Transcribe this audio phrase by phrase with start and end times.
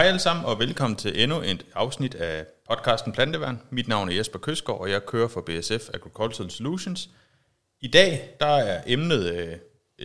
[0.00, 3.62] Hej alle sammen, og velkommen til endnu et afsnit af podcasten Planteværn.
[3.70, 7.10] Mit navn er Jesper Køsgaard, og jeg kører for BSF Agricultural Solutions.
[7.80, 9.56] I dag der er emnet øh,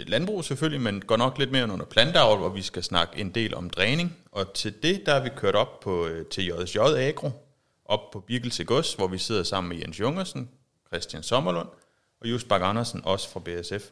[0.07, 3.55] landbrug selvfølgelig, men går nok lidt mere under planteavl, hvor vi skal snakke en del
[3.55, 4.17] om dræning.
[4.31, 7.29] Og til det der er vi kørt op på, øh, til JSJ Agro,
[7.85, 10.49] op på Birkelse Gods, hvor vi sidder sammen med Jens Jungersen,
[10.87, 11.69] Christian Sommerlund
[12.21, 13.89] og Just Bak Andersen, også fra BSF.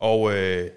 [0.00, 0.70] Og øh,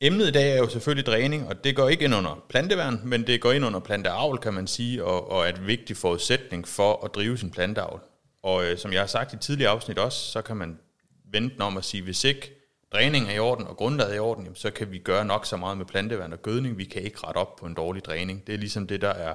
[0.00, 3.26] Emnet i dag er jo selvfølgelig dræning, og det går ikke ind under planteværn, men
[3.26, 7.04] det går ind under planteavl, kan man sige, og, og er et vigtig forudsætning for
[7.04, 8.00] at drive sin planteavl.
[8.42, 10.78] Og øh, som jeg har sagt i tidligere afsnit også, så kan man
[11.24, 12.52] vente om at sige, hvis ikke
[12.92, 15.46] dræning er i orden og grundlaget er i orden, jamen, så kan vi gøre nok
[15.46, 18.46] så meget med planteværn og gødning, vi kan ikke rette op på en dårlig dræning.
[18.46, 19.34] Det er ligesom det, der er,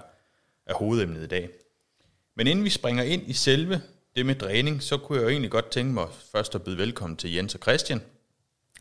[0.66, 1.50] er hovedemnet i dag.
[2.36, 3.82] Men inden vi springer ind i selve
[4.16, 7.18] det med dræning, så kunne jeg jo egentlig godt tænke mig først at byde velkommen
[7.18, 8.02] til Jens og Christian,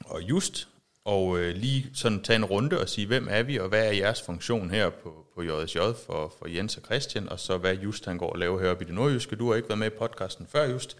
[0.04, 0.68] og Just,
[1.08, 3.92] og øh, lige sådan tage en runde og sige, hvem er vi, og hvad er
[3.92, 8.04] jeres funktion her på, på JSJ for, for Jens og Christian, og så hvad Just
[8.04, 9.36] han går og laver heroppe i det nordjyske.
[9.36, 10.96] Du har ikke været med i podcasten før, Just.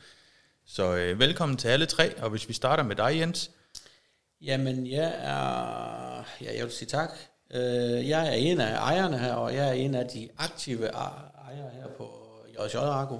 [0.67, 3.51] Så øh, velkommen til alle tre, og hvis vi starter med dig, Jens.
[4.41, 6.25] Jamen, jeg er...
[6.43, 7.11] Ja, jeg vil sige tak.
[7.55, 10.97] Øh, jeg er en af ejerne her, og jeg er en af de aktive e-,
[11.49, 12.11] ejere her på
[12.49, 13.19] JSJ Argo.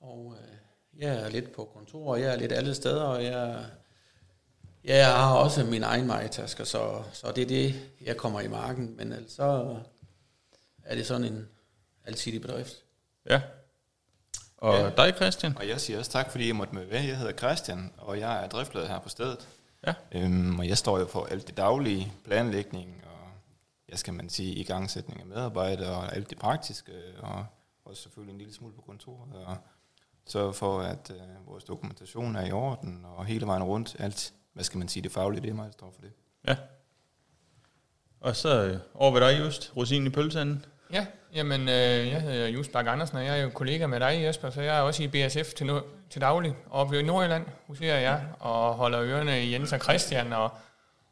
[0.00, 3.64] Og øh, jeg er lidt på kontor, og jeg er lidt alle steder, og jeg
[4.88, 8.48] Ja, jeg har også min egen majtasker, så, så det er det, jeg kommer i
[8.48, 8.96] marken.
[8.96, 9.76] Men altså, så
[10.84, 11.48] er det sådan en
[12.04, 12.74] alsidig bedrift.
[13.30, 13.42] Ja.
[14.56, 14.90] Og ja.
[14.90, 15.56] dig, Christian?
[15.56, 17.02] Og jeg siger også tak, fordi jeg måtte med være.
[17.02, 19.48] Jeg hedder Christian, og jeg er driftleder her på stedet.
[19.86, 19.94] Ja.
[20.12, 23.28] Øhm, og jeg står jo for alt det daglige, planlægning og,
[23.88, 27.46] jeg skal man sige, igangsætning af medarbejdere og alt det praktiske, og
[27.84, 29.56] også selvfølgelig en lille smule på kontoret, og
[30.26, 34.64] så for, at øh, vores dokumentation er i orden, og hele vejen rundt, alt hvad
[34.64, 36.12] skal man sige, det faglige, det er mig, der står for det.
[36.48, 36.56] Ja.
[38.20, 40.64] Og så øh, over ved dig, Just, rosinen i pølseanden.
[40.92, 44.22] Ja, jamen, øh, jeg hedder Just Bak Andersen, og jeg er jo kollega med dig,
[44.22, 46.56] Jesper, så jeg er også i BSF til, no- til daglig.
[46.70, 50.50] Oppe i Nordjylland huserer jeg og holder ørerne i Jens og Christian og,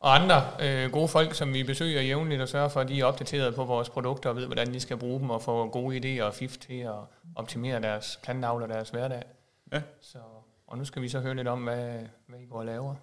[0.01, 3.05] og andre øh, gode folk, som vi besøger jævnligt og sørger for, at de er
[3.05, 6.23] opdateret på vores produkter og ved, hvordan de skal bruge dem og få gode idéer
[6.23, 6.95] og fif til at
[7.35, 9.23] optimere deres planteavl og deres hverdag.
[9.73, 9.83] Ja.
[10.01, 10.19] Så,
[10.67, 12.95] og nu skal vi så høre lidt om, hvad, hvad I går og laver.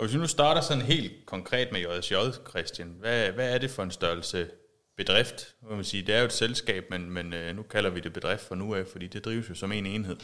[0.00, 2.14] Og hvis vi nu starter sådan helt konkret med JSJ,
[2.48, 4.50] Christian, hvad, hvad er det for en størrelse
[4.96, 5.54] bedrift?
[5.70, 8.12] Må man sige, det er jo et selskab, men, men øh, nu kalder vi det
[8.12, 10.16] bedrift for nu af, fordi det drives jo som en enhed.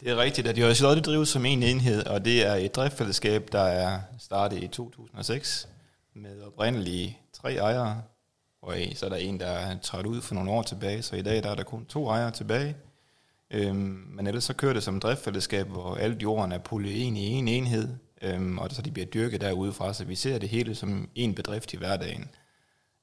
[0.00, 3.48] Det er rigtigt, at JSJ det drives som en enhed, og det er et driftfællesskab,
[3.52, 5.68] der er startet i 2006
[6.14, 8.02] med oprindelige tre ejere,
[8.62, 11.22] og så er der en, der er trådt ud for nogle år tilbage, så i
[11.22, 12.76] dag der er der kun to ejere tilbage.
[13.50, 17.26] Øhm, men ellers så kører det som driftfællesskab, hvor alt jorden er pullet ind i
[17.26, 17.88] en enhed,
[18.20, 21.74] øhm, og så de bliver dyrket derudefra, så vi ser det hele som en bedrift
[21.74, 22.30] i hverdagen.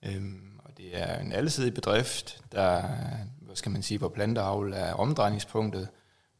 [0.05, 2.81] Øhm, og det er en allesidig bedrift, der,
[3.41, 5.87] hvad skal man sige, hvor planteavl er omdrejningspunktet,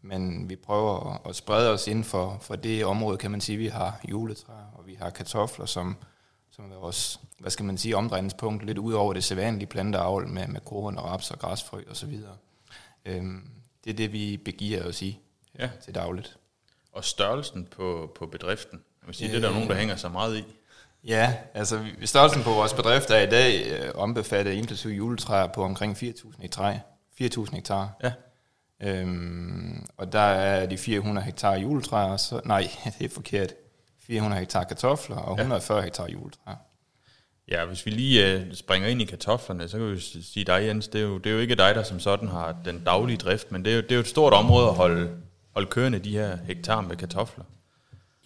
[0.01, 3.67] men vi prøver at sprede os inden for, for det område, kan man sige, vi
[3.67, 5.95] har juletræer, og vi har kartofler, som,
[6.51, 10.47] som er vores, hvad skal man sige, omdrejningspunkt, lidt ud over det sædvanlige planteavl med,
[10.47, 12.19] med korn og raps og græsfrø osv.
[13.05, 13.49] Øhm,
[13.83, 15.19] det er det, vi begiver os i
[15.59, 15.69] ja.
[15.83, 16.37] til dagligt.
[16.97, 19.95] Og størrelsen på, på bedriften, jeg vil sige, øh, det er der nogen, der hænger
[19.95, 20.43] så meget i.
[21.03, 25.97] Ja, altså størrelsen på vores bedrift er i dag øh, ombefattet inklusive juletræer på omkring
[25.97, 26.79] 4.000 hektar.
[27.21, 27.89] 4.000 hektar.
[28.03, 28.11] Ja.
[28.83, 32.69] Øhm, og der er de 400 hektar juletræer, så, nej,
[32.99, 33.53] det er forkert.
[34.07, 35.83] 400 hektar kartofler og 140 ja.
[35.83, 36.55] hektar juletræer.
[37.51, 40.87] Ja, hvis vi lige øh, springer ind i kartoflerne, så kan vi sige dig, Jens,
[40.87, 43.51] det er, jo, det er jo ikke dig, der som sådan har den daglige drift,
[43.51, 45.09] men det er jo, det er jo et stort område at holde,
[45.57, 47.43] holde kørende de her hektar med kartofler.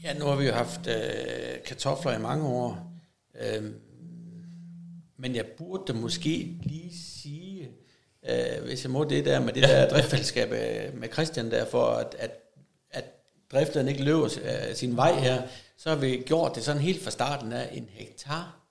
[0.04, 2.94] Ja, nu har vi jo haft øh, kartofler i mange år,
[3.42, 3.72] øh,
[5.18, 7.70] men jeg burde måske lige sige,
[8.30, 11.86] øh, hvis jeg må det der med det der driftfællesskab øh, med Christian der, for
[11.86, 12.32] at, at,
[12.90, 13.06] at
[13.52, 15.42] driften ikke løber øh, sin vej her,
[15.78, 18.62] så har vi gjort det sådan helt fra starten af en hektar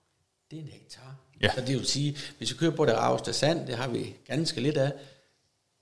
[0.50, 1.16] det er en hektar.
[1.40, 1.50] Ja.
[1.54, 4.60] Så det vil sige, hvis vi kører på det raveste sand, det har vi ganske
[4.60, 4.92] lidt af,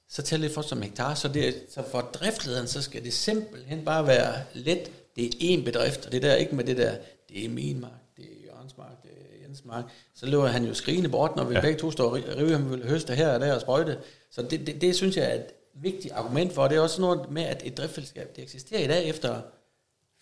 [0.09, 1.15] så tæller det for som hektar.
[1.15, 4.91] Så, det, så for driftlederen, så skal det simpelthen bare være let.
[5.17, 6.95] Det er én bedrift, og det der ikke med det der,
[7.29, 9.85] det er min mark, det er Jørgens mark, det er Jens mark.
[10.15, 11.61] Så løber han jo skrigende bort, når vi ja.
[11.61, 13.99] begge to står og river ham vil høste her og der og sprøjte.
[14.31, 17.31] Så det, det, det, synes jeg er et vigtigt argument for, det er også noget
[17.31, 19.41] med, at et driftfællesskab, det eksisterer i dag efter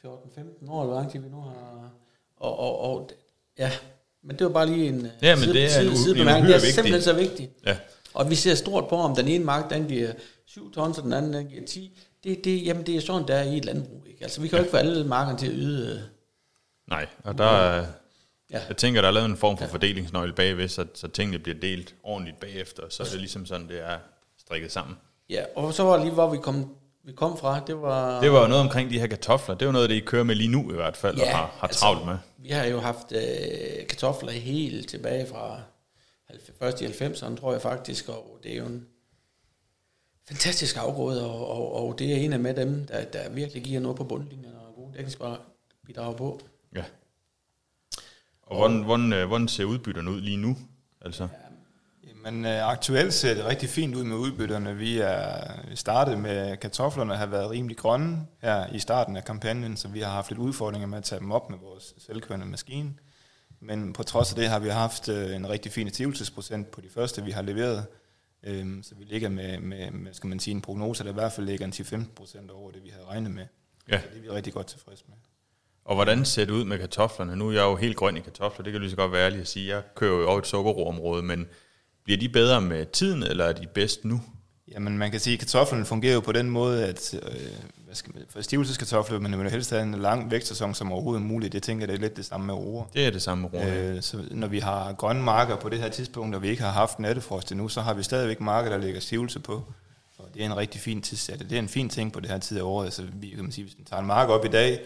[0.04, 1.90] 14-15 år, eller hvor lang tid vi nu har.
[2.36, 3.10] Og, og, og
[3.58, 3.72] ja,
[4.22, 6.54] men det var bare lige en ja, men side, det er side, side, side Det
[6.54, 7.52] er simpelthen så vigtigt.
[7.66, 7.76] Ja.
[8.16, 10.12] Og vi ser stort på, om den ene mark, den giver
[10.46, 11.98] 7 tons, og den anden den giver 10.
[12.24, 14.02] Det, det, jamen, det er sådan, der er i et landbrug.
[14.06, 14.22] Ikke?
[14.22, 16.02] Altså, vi kan jo ikke få alle markerne til at yde...
[16.88, 17.86] Nej, og der er,
[18.50, 18.60] Ja.
[18.68, 21.94] Jeg tænker, der er lavet en form for fordelingsnøgle bagved, så, så tingene bliver delt
[22.02, 23.96] ordentligt bagefter, så er det ligesom sådan, det er
[24.38, 24.96] strikket sammen.
[25.30, 26.74] Ja, og så var lige, hvor vi kom,
[27.04, 28.20] vi kom fra, det var...
[28.20, 29.54] Det var jo noget omkring de her kartofler.
[29.54, 31.30] Det er jo noget, det I kører med lige nu i hvert fald, og Ja,
[31.30, 32.16] har, har altså- travlt med.
[32.38, 35.62] Vi har jo haft øh, kartofler helt tilbage fra 90
[36.58, 38.86] først i 90'erne, tror jeg faktisk, og det er jo en
[40.28, 43.80] fantastisk afgrøde, og, og, og det er en af med dem, der, der virkelig giver
[43.80, 46.40] noget på bundlinjen og gode dækningsbidrag på.
[46.76, 46.84] Ja.
[48.42, 50.56] Og hvordan, hvordan, øh, hvordan ser udbytterne ud lige nu?
[51.00, 51.28] Altså,
[52.24, 54.76] Men øh, aktuelt ser det rigtig fint ud med udbytterne.
[54.76, 55.40] Vi er
[55.74, 60.10] startet med kartoflerne har været rimelig grønne her i starten af kampagnen, så vi har
[60.10, 62.94] haft lidt udfordringer med at tage dem op med vores selvkørende maskine.
[63.60, 66.88] Men på trods af det har vi haft øh, en rigtig fin stivelsesprocent på de
[66.88, 67.86] første, vi har leveret.
[68.42, 71.32] Øhm, så vi ligger med, med, med, skal man sige, en prognose, der i hvert
[71.32, 73.46] fald ligger en 10-15 procent over det, vi havde regnet med.
[73.88, 74.00] Ja.
[74.00, 75.16] Så det er vi rigtig godt tilfredse med.
[75.84, 77.36] og hvordan ser det ud med kartoflerne?
[77.36, 79.40] Nu er jeg jo helt grøn i kartofler, det kan lige så godt være ærlig
[79.40, 79.74] at sige.
[79.74, 81.46] Jeg kører jo over et sukkerroområde, men
[82.04, 84.20] bliver de bedre med tiden, eller er de bedst nu?
[84.68, 87.30] Jamen, man kan sige, at kartoflerne fungerer jo på den måde, at øh,
[87.96, 91.54] skal for stivelseskartofler, men man vil helst have en lang vækstsæson som overhovedet muligt.
[91.54, 92.84] Jeg tænker, det er lidt det samme med roer.
[92.94, 93.76] Det er det samme med roerne.
[93.76, 96.70] Øh, så når vi har grønne marker på det her tidspunkt, og vi ikke har
[96.70, 99.64] haft nattefrost endnu, så har vi stadigvæk marker, der ligger stivelse på.
[100.19, 101.40] Og det er en rigtig fin tidssat.
[101.40, 102.93] Det er en fin ting på det her tid af året.
[102.93, 104.81] Så vi kan man sige, hvis vi tager en mark op i dag,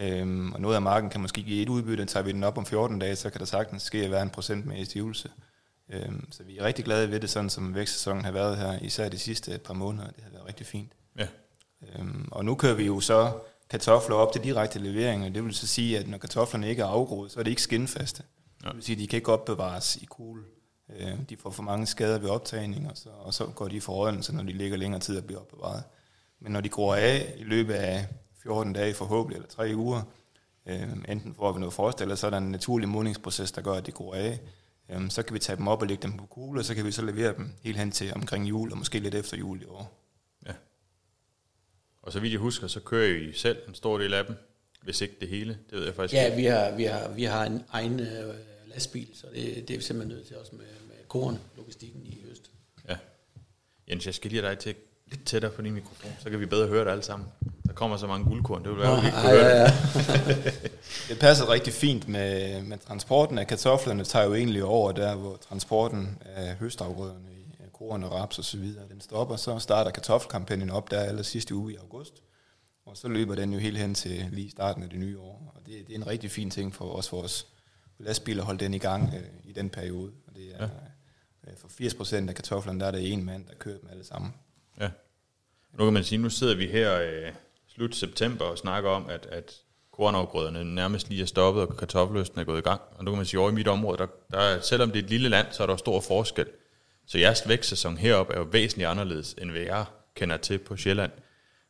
[0.00, 2.66] øhm, og noget af marken kan måske give et udbytte, tager vi den op om
[2.66, 5.28] 14 dage, så kan der sagtens ske at være en procent i stivelse.
[5.90, 9.08] Øhm, så vi er rigtig glade ved det, sådan som vækstsæsonen har været her, især
[9.08, 10.06] de sidste par måneder.
[10.06, 10.92] Det har været rigtig fint.
[11.18, 11.26] Ja.
[11.98, 13.32] Øhm, og nu kører vi jo så
[13.70, 16.86] kartofler op til direkte levering, og det vil så sige, at når kartoflerne ikke er
[16.86, 18.22] afgroet, så er det ikke skinfaste.
[18.62, 18.68] Ja.
[18.68, 20.42] Det vil sige, at de kan ikke opbevares i kugle.
[21.00, 23.80] Øh, de får for mange skader ved optagning, og så, og så går de i
[23.80, 25.82] forrådnelse, når de ligger længere tid at blive opbevaret.
[26.40, 28.06] Men når de går af i løbet af
[28.42, 30.02] 14 dage forhåbentlig, eller 3 uger,
[30.66, 33.72] øh, enten får vi noget frost, eller så er der en naturlig modningsproces, der gør,
[33.72, 34.40] at de går af,
[34.90, 36.84] øh, så kan vi tage dem op og lægge dem på kugle, og så kan
[36.84, 39.64] vi så levere dem helt hen til omkring jul, og måske lidt efter jul i
[39.64, 40.03] år.
[42.04, 44.36] Og så vidt jeg husker, så kører I selv en stor del af dem,
[44.82, 45.58] hvis ikke det hele.
[45.70, 46.36] Det ved jeg faktisk Ja, ikke.
[46.36, 48.34] vi har, vi har, vi har en egen øh,
[48.66, 52.18] lastbil, så det, det er vi simpelthen nødt til også med, med korn, logistikken i
[52.28, 52.50] høst.
[52.88, 52.96] Ja.
[53.90, 54.74] Jens, jeg skal lige have dig til
[55.10, 57.28] lidt tættere på din mikrofon, så kan vi bedre høre det alle sammen.
[57.66, 59.64] Der kommer så mange guldkorn, det vil være, at vi ikke kunne ja, høre ja,
[59.64, 60.44] det.
[60.44, 60.50] ja.
[61.08, 65.36] Det passer rigtig fint med, med transporten af kartoflerne, tager jo egentlig over der, hvor
[65.48, 67.33] transporten af høstafgrøderne
[67.74, 69.36] korn og raps og så videre, den stopper.
[69.36, 72.22] Så starter kartoffelkampagnen op der aller sidste uge i august.
[72.86, 75.52] Og så løber den jo helt hen til lige starten af det nye år.
[75.54, 77.46] Og det, det er en rigtig fin ting for os, vores
[77.98, 80.12] lastbiler at holde den i gang øh, i den periode.
[80.26, 80.68] Og det er, ja.
[81.56, 84.34] For 80 procent af kartoflerne, der er der en mand, der kører dem alle sammen.
[84.80, 84.90] Ja.
[85.78, 87.32] Nu kan man sige, nu sidder vi her øh,
[87.68, 89.52] slut september og snakker om, at, at
[89.92, 92.80] kornafgrøderne nærmest lige er stoppet, og kartoffeløsten er gået i gang.
[92.96, 94.98] Og nu kan man sige, at over i mit område, der, der er, selvom det
[94.98, 96.46] er et lille land, så er der stor forskel.
[97.06, 99.84] Så jeres vækstsæson heroppe er jo væsentligt anderledes, end hvad jeg
[100.14, 101.10] kender til på Sjælland.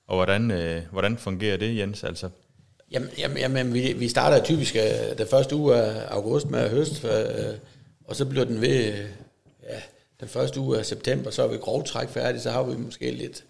[0.07, 2.05] Og hvordan, øh, hvordan fungerer det, Jens?
[2.05, 2.29] Altså,
[2.91, 7.05] Jamen, jamen, jamen vi, vi starter typisk øh, den første uge af august med høst,
[7.05, 7.11] øh,
[8.05, 8.99] og så bliver den ved øh,
[9.63, 9.81] ja,
[10.21, 13.11] den første uge af september, så er vi grovt træk færdige, så har vi måske
[13.11, 13.45] lidt,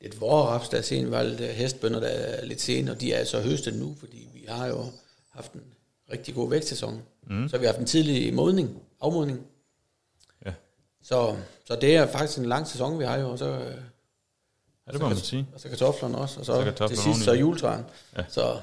[0.00, 3.24] lidt vorraps, der er sent valgt, øh, hestbønder, der er lidt sent, og de er
[3.24, 4.84] så høstet nu, fordi vi har jo
[5.30, 5.62] haft en
[6.12, 7.02] rigtig god vækstsæson.
[7.30, 7.48] Mm.
[7.48, 9.40] Så vi har haft en tidlig modning, afmodning.
[11.00, 11.06] Ja.
[11.06, 13.74] Så, så det er faktisk en lang sæson, vi har jo, og så, øh,
[14.86, 15.46] ja, det må man sige.
[15.54, 17.84] og så kartoflerne også, og så, Så så til sidst så juletræen.
[18.16, 18.20] Ja.
[18.20, 18.24] Ja.
[18.28, 18.56] Så,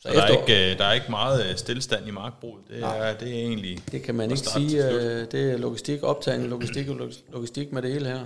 [0.00, 2.62] Så der er, ikke, øh, der er ikke meget øh, stillstand i markbruget.
[2.68, 3.82] Det er, det er egentlig...
[3.92, 4.82] Det kan man ikke sige.
[5.24, 8.20] Det er logistik, optagende logistik og log- logistik med det hele her.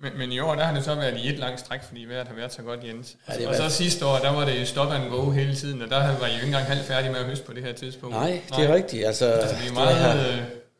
[0.00, 2.28] Men, men i år, der har det så været i et langt stræk, fordi vejret
[2.28, 3.16] har været så godt, Jens.
[3.28, 5.90] Ja, det og så sidste år, der var det stop and go hele tiden, og
[5.90, 8.14] der var I jo ikke engang halvt færdige med at høste på det her tidspunkt.
[8.16, 9.06] Nej, det er rigtigt.
[9.06, 9.96] Altså, Altså, det er det, meget...
[9.96, 10.38] har, øh,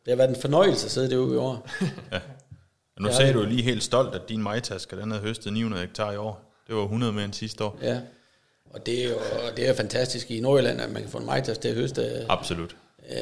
[0.09, 1.69] det har været en fornøjelse at sidde derude i år.
[2.95, 5.81] Og nu Ja, sagde du lige helt stolt, at din majtaske, den havde høstet 900
[5.81, 6.61] hektar i år.
[6.67, 7.79] Det var 100 mere end sidste år.
[7.81, 8.01] Ja.
[8.69, 9.15] Og det er jo
[9.57, 12.25] det er fantastisk i Nordjylland, at man kan få en majtas til at høste øh,
[12.29, 12.75] Absolut.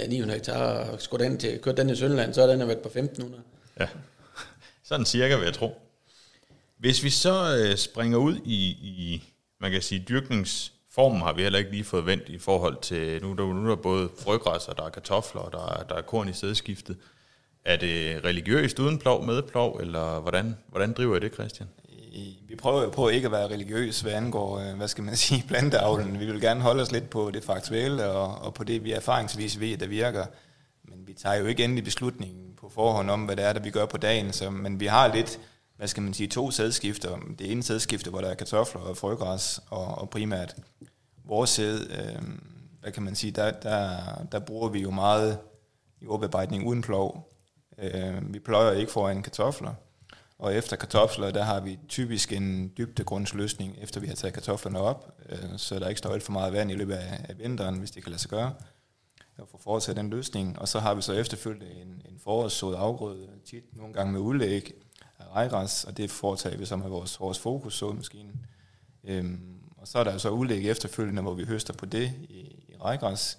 [0.08, 2.88] 900 hektar, og skulle den til, køre den i Sønderland, så er den været på
[2.88, 3.44] 1500.
[3.80, 3.88] Ja,
[4.84, 5.82] sådan cirka vil jeg tro.
[6.80, 9.24] Hvis vi så øh, springer ud i, i,
[9.62, 10.06] man kan sige,
[11.00, 13.76] formen har vi heller ikke lige fået vendt i forhold til, nu, nu, nu er
[13.76, 16.98] der både frøgræs, og der er kartofler, og der er, der er korn i sædskiftet.
[17.66, 21.70] Er det religiøst uden plov, med plov, eller hvordan, hvordan driver I det, Christian?
[22.48, 25.44] Vi prøver jo på ikke at være religiøs, hvad angår, øh, hvad skal man sige,
[25.48, 26.20] planteavlen.
[26.20, 29.60] Vi vil gerne holde os lidt på det faktuelle, og, og på det, vi erfaringsvis
[29.60, 30.26] ved, der virker.
[30.84, 33.70] Men vi tager jo ikke endelig beslutningen på forhånd om, hvad det er, der vi
[33.70, 34.34] gør på dagen.
[34.34, 35.40] Så, men vi har lidt,
[35.78, 37.18] hvad skal man sige, to sædskifter.
[37.40, 40.56] Det ene sædskifte, hvor der er kartofler og frøgræs, og, og primært
[41.24, 42.22] vores sæd, øh,
[42.82, 44.00] hvad kan man sige, der, der,
[44.32, 45.40] der bruger vi jo meget
[46.02, 47.34] jordbearbejdning uden plov.
[47.78, 49.74] Øh, vi pløjer ikke foran kartofler,
[50.40, 55.20] og efter kartofler, der har vi typisk en dybdegrundsløsning, efter vi har taget kartoflerne op,
[55.30, 57.92] øh, så der ikke står alt for meget vand i løbet af, af vinteren, hvis
[57.92, 58.54] det kan lade sig gøre
[59.38, 60.60] at få foretaget den løsning.
[60.60, 64.74] Og så har vi så efterfølgende en, en forårssået afgrøde, tit nogle gange med udlæg
[65.36, 68.34] af og det foretager vi som med vores, vores fokussåmaskine.
[69.04, 72.76] Øhm, og så er der så udlæg efterfølgende, hvor vi høster på det i, i
[72.82, 73.38] rejgræs.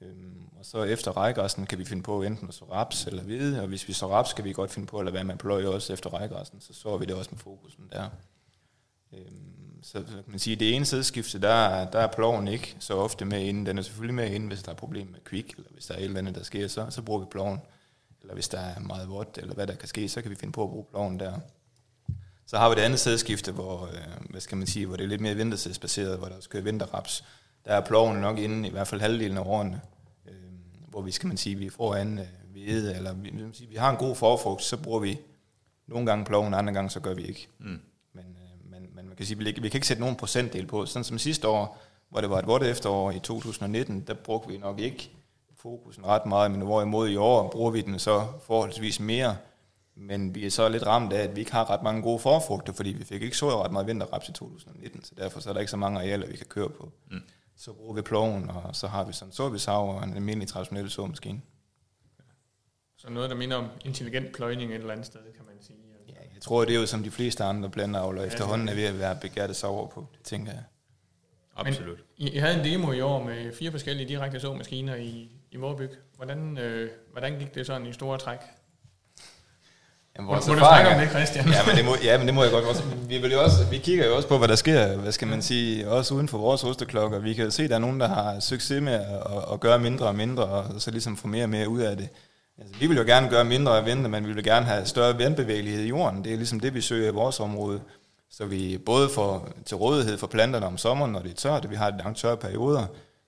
[0.00, 3.62] Øhm, og så efter rejgræsen kan vi finde på enten at så raps eller hvide,
[3.62, 5.40] og hvis vi så raps, kan vi godt finde på at lade være med at
[5.40, 8.08] pløje også efter rejgræsen, så så vi det også med fokusen der.
[9.12, 13.24] Øhm, så kan man sige, det ene sædskifte, der, der er ploven ikke så ofte
[13.24, 13.66] med inden.
[13.66, 15.98] Den er selvfølgelig med inden, hvis der er problemer med kvik, eller hvis der er
[15.98, 17.60] et eller andet, der sker, så, så bruger vi ploven.
[18.24, 20.52] Eller hvis der er meget vådt, eller hvad der kan ske, så kan vi finde
[20.52, 21.38] på at bruge ploven der.
[22.46, 25.08] Så har vi det andet sædskifte, hvor, øh, hvad skal man sige, hvor det er
[25.08, 27.24] lidt mere vintersædsbaseret, hvor der skal vinterraps.
[27.64, 29.80] Der er ploven nok inden i hvert fald halvdelen af årene,
[30.28, 30.34] øh,
[30.88, 33.90] hvor vi skal man sige, vi får an øh, hvide, eller vi, sige, vi har
[33.90, 35.18] en god forfrugt, så bruger vi
[35.86, 37.48] nogle gange ploven, andre gange så gør vi ikke.
[37.58, 37.80] Mm.
[38.12, 40.86] Men, øh, men, men man kan sige, vi, vi kan ikke sætte nogen procentdel på.
[40.86, 44.58] Sådan som sidste år, hvor det var et vådt efterår i 2019, der brugte vi
[44.58, 45.10] nok ikke
[45.64, 49.36] fokusen ret meget, men hvorimod i år bruger vi den så forholdsvis mere,
[49.94, 52.72] men vi er så lidt ramt af, at vi ikke har ret mange gode forfrugter,
[52.72, 55.60] fordi vi fik ikke så ret meget vinterraps i 2019, så derfor så er der
[55.60, 56.92] ikke så mange arealer, vi kan køre på.
[57.10, 57.22] Mm.
[57.56, 60.90] Så bruger vi ploven, og så har vi sådan så vi og en almindelig traditionel
[60.90, 61.40] såmaskine.
[62.96, 65.78] Så noget, der minder om intelligent pløjning et eller andet sted, kan man sige.
[66.08, 68.84] Ja, jeg tror, det er jo som de fleste andre blandeavler ja, efterhånden er ved
[68.84, 70.62] at være begærte sauer på, det tænker jeg.
[71.56, 71.98] Absolut.
[72.18, 75.56] Men I, I havde en demo i år med fire forskellige direkte såmaskiner i, i
[75.56, 75.90] Vorbyg.
[76.16, 78.38] Hvordan, øh, hvordan gik det sådan i store træk?
[80.16, 81.48] Jamen, vores må, må du snakke om det, Christian?
[81.48, 82.64] ja, men det må, ja, men det må jeg godt.
[82.64, 85.28] Også, vi, vil jo også, vi kigger jo også på, hvad der sker, hvad skal
[85.28, 87.18] man sige, også uden for vores osteklokker.
[87.18, 90.06] Vi kan se, at der er nogen, der har succes med at, at gøre mindre
[90.06, 92.08] og mindre, og så ligesom få mere og mere ud af det.
[92.58, 95.18] Altså, vi vil jo gerne gøre mindre af vente, men vi vil gerne have større
[95.18, 96.24] vandbevægelighed i jorden.
[96.24, 97.80] Det er ligesom det, vi søger i vores område.
[98.30, 101.70] Så vi både får til rådighed for planterne om sommeren, når det er tørt, og
[101.70, 102.86] vi har langt tørre perioder,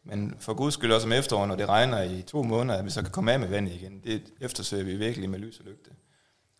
[0.08, 2.90] men for guds skyld også om efteråret, når det regner i to måneder, at vi
[2.90, 4.00] så kan komme af med vandet igen.
[4.04, 5.90] Det eftersøger vi virkelig med lys og lygte.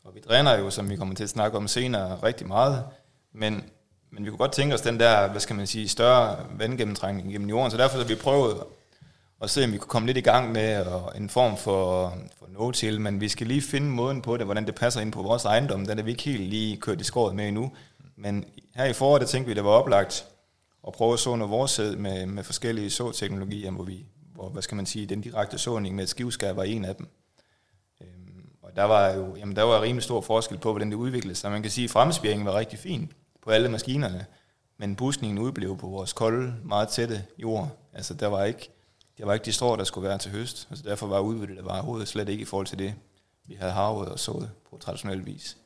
[0.04, 2.84] Og vi dræner jo, som vi kommer til at snakke om senere, rigtig meget.
[3.32, 3.64] Men,
[4.10, 7.48] men vi kunne godt tænke os den der, hvad skal man sige, større vandgennemtrængning gennem
[7.48, 7.70] jorden.
[7.70, 8.62] Så derfor har vi prøvet
[9.42, 10.86] at se, om vi kunne komme lidt i gang med
[11.16, 13.00] en form for, for no-till.
[13.00, 15.86] Men vi skal lige finde måden på det, hvordan det passer ind på vores ejendom.
[15.86, 17.72] Den er vi ikke helt lige kørt i skåret med endnu.
[18.16, 20.26] Men her i foråret, der tænkte vi, det var oplagt
[20.86, 24.62] at prøve at så noget vores sæd med, med forskellige såteknologier, hvor vi, hvor, hvad
[24.62, 27.08] skal man sige, den direkte såning med et skivskær var en af dem
[28.76, 31.50] der var jo jamen, der var rimelig stor forskel på, hvordan det udviklede sig.
[31.50, 33.12] Man kan sige, at fremspiringen var rigtig fin
[33.42, 34.26] på alle maskinerne,
[34.78, 37.78] men buskningen udblev på vores kolde, meget tætte jord.
[37.92, 38.70] Altså, der var ikke,
[39.18, 40.66] der var ikke de strå, der skulle være til høst.
[40.70, 42.94] Altså, derfor var udbyttet, var overhovedet slet ikke i forhold til det,
[43.44, 45.56] vi havde harvet og sået på traditionel vis.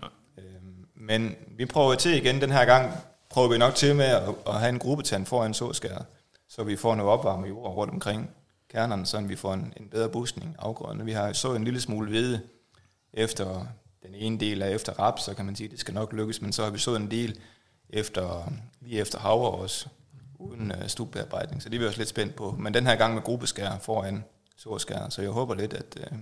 [0.00, 0.10] Nej.
[0.38, 2.92] Øhm, men vi prøver til igen den her gang,
[3.34, 6.06] prøver vi nok til med at, at have en gruppetand foran såskæret,
[6.48, 8.30] så vi får noget opvarmet jord rundt omkring
[8.68, 11.04] kernerne, så vi får en, en bedre busning afgrødende.
[11.04, 12.40] Vi har så en lille smule hvede
[13.12, 13.66] efter
[14.02, 16.42] den ene del er efter raps, så kan man sige, at det skal nok lykkes,
[16.42, 17.38] men så har vi så en del
[17.90, 19.88] efter, lige efter havre også,
[20.38, 22.50] uden øh, uh, stubbearbejdning, så det er vi også lidt spændt på.
[22.58, 24.24] Men den her gang med gruppeskær foran
[24.56, 26.18] såskær, så jeg håber lidt, at, uh,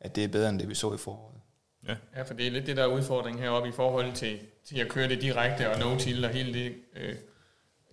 [0.00, 1.34] at det er bedre end det, vi så i foråret.
[1.88, 1.94] Ja.
[2.16, 4.88] ja, for det er lidt det, der er udfordringen heroppe i forhold til, til at
[4.88, 7.14] køre det direkte og no-till og hele det, øh,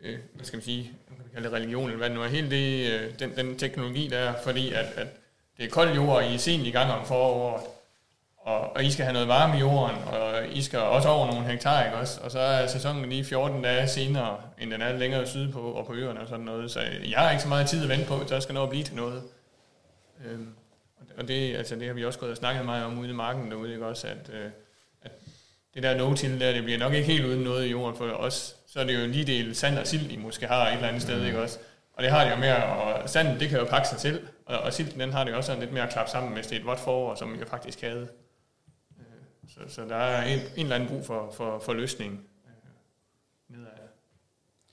[0.02, 2.50] øh, hvad skal man sige, man kan kalde religion eller hvad det nu er, hele
[2.50, 5.08] det, øh, den, den teknologi der er, fordi at, at
[5.58, 7.64] det er kold jord, I er sent i gang om foråret,
[8.38, 11.46] og, og I skal have noget varme i jorden, og I skal også over nogle
[11.46, 12.22] hektar, ikke også?
[12.22, 15.94] Og så er sæsonen lige 14 dage senere, end den er længere sydpå og på
[15.94, 16.72] øerne og sådan noget.
[16.72, 16.80] Så
[17.10, 18.84] jeg har ikke så meget tid at vente på, så jeg skal nå at blive
[18.84, 19.24] til noget.
[20.26, 20.54] Øhm,
[21.18, 23.52] og det, altså, det har vi også gået og snakket meget om ude i marken
[23.52, 24.08] derude, ikke også?
[24.08, 24.52] At, øh,
[25.02, 25.12] at
[25.74, 28.56] det der no-till der, det bliver nok ikke helt uden noget i jorden for os.
[28.68, 31.02] Så er det jo lige del sand og sild, I måske har et eller andet
[31.02, 31.60] sted, ikke også?
[31.94, 34.60] Og det har det jo mere, og sanden, det kan jo pakke sig til, og,
[34.60, 36.56] og silden, den har det jo også sådan lidt mere at klappe sammen, hvis det
[36.56, 38.08] er et vådt forår, som jeg faktisk havde.
[39.00, 39.06] Øh,
[39.50, 43.72] så, så der er en, en eller anden brug for, for, for løsning øh, nedad.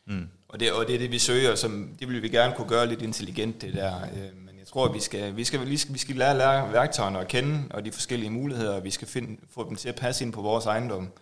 [0.06, 0.28] Mm.
[0.48, 2.86] Og, det, og det er det, vi søger, som, det vil vi gerne kunne gøre
[2.86, 4.02] lidt intelligent, det der.
[4.02, 7.28] Øh, jeg tror, vi skal, vi skal, vi skal, vi skal lære, lære værktøjerne at
[7.28, 10.32] kende, og de forskellige muligheder, og vi skal finde, få dem til at passe ind
[10.32, 11.12] på vores ejendom.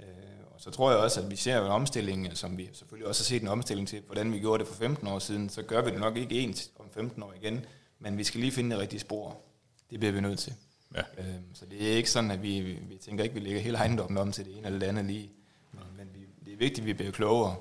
[0.00, 0.06] Øh,
[0.54, 3.24] og så tror jeg også, at vi ser en omstilling, som vi selvfølgelig også har
[3.24, 5.90] set en omstilling til, hvordan vi gjorde det for 15 år siden, så gør vi
[5.90, 7.64] det nok ikke ens om 15 år igen,
[7.98, 9.36] men vi skal lige finde det rigtige spor.
[9.90, 10.54] Det bliver vi nødt til.
[10.94, 11.02] Ja.
[11.18, 13.76] Øhm, så det er ikke sådan, at vi, vi tænker ikke, at vi lægger hele
[13.76, 15.30] ejendommen om til det ene eller det andet lige.
[15.72, 17.56] Men, men vi, det er vigtigt, at vi bliver klogere.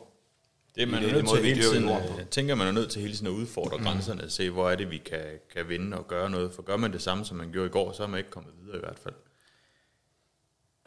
[0.77, 2.89] Det er man det er er nødt til hele tiden, jeg tænker, man er nødt
[2.89, 3.83] til hele tiden at udfordre mm.
[3.83, 5.23] grænserne og se, hvor er det, vi kan,
[5.55, 6.51] kan vinde og gøre noget.
[6.53, 8.53] For gør man det samme, som man gjorde i går, så er man ikke kommet
[8.61, 9.13] videre i hvert fald.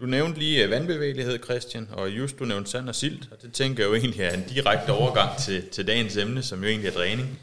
[0.01, 3.53] Du nævnte lige øh, vandbevægelighed, Christian, og just du nævnte sand og silt, og det
[3.53, 6.89] tænker jeg jo egentlig er en direkte overgang til, til dagens emne, som jo egentlig
[6.89, 7.39] er dræning.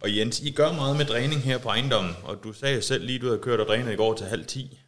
[0.00, 3.04] Og Jens, I gør meget med dræning her på ejendommen, og du sagde jo selv
[3.04, 4.80] lige, du havde kørt og drænet i går til halv 10.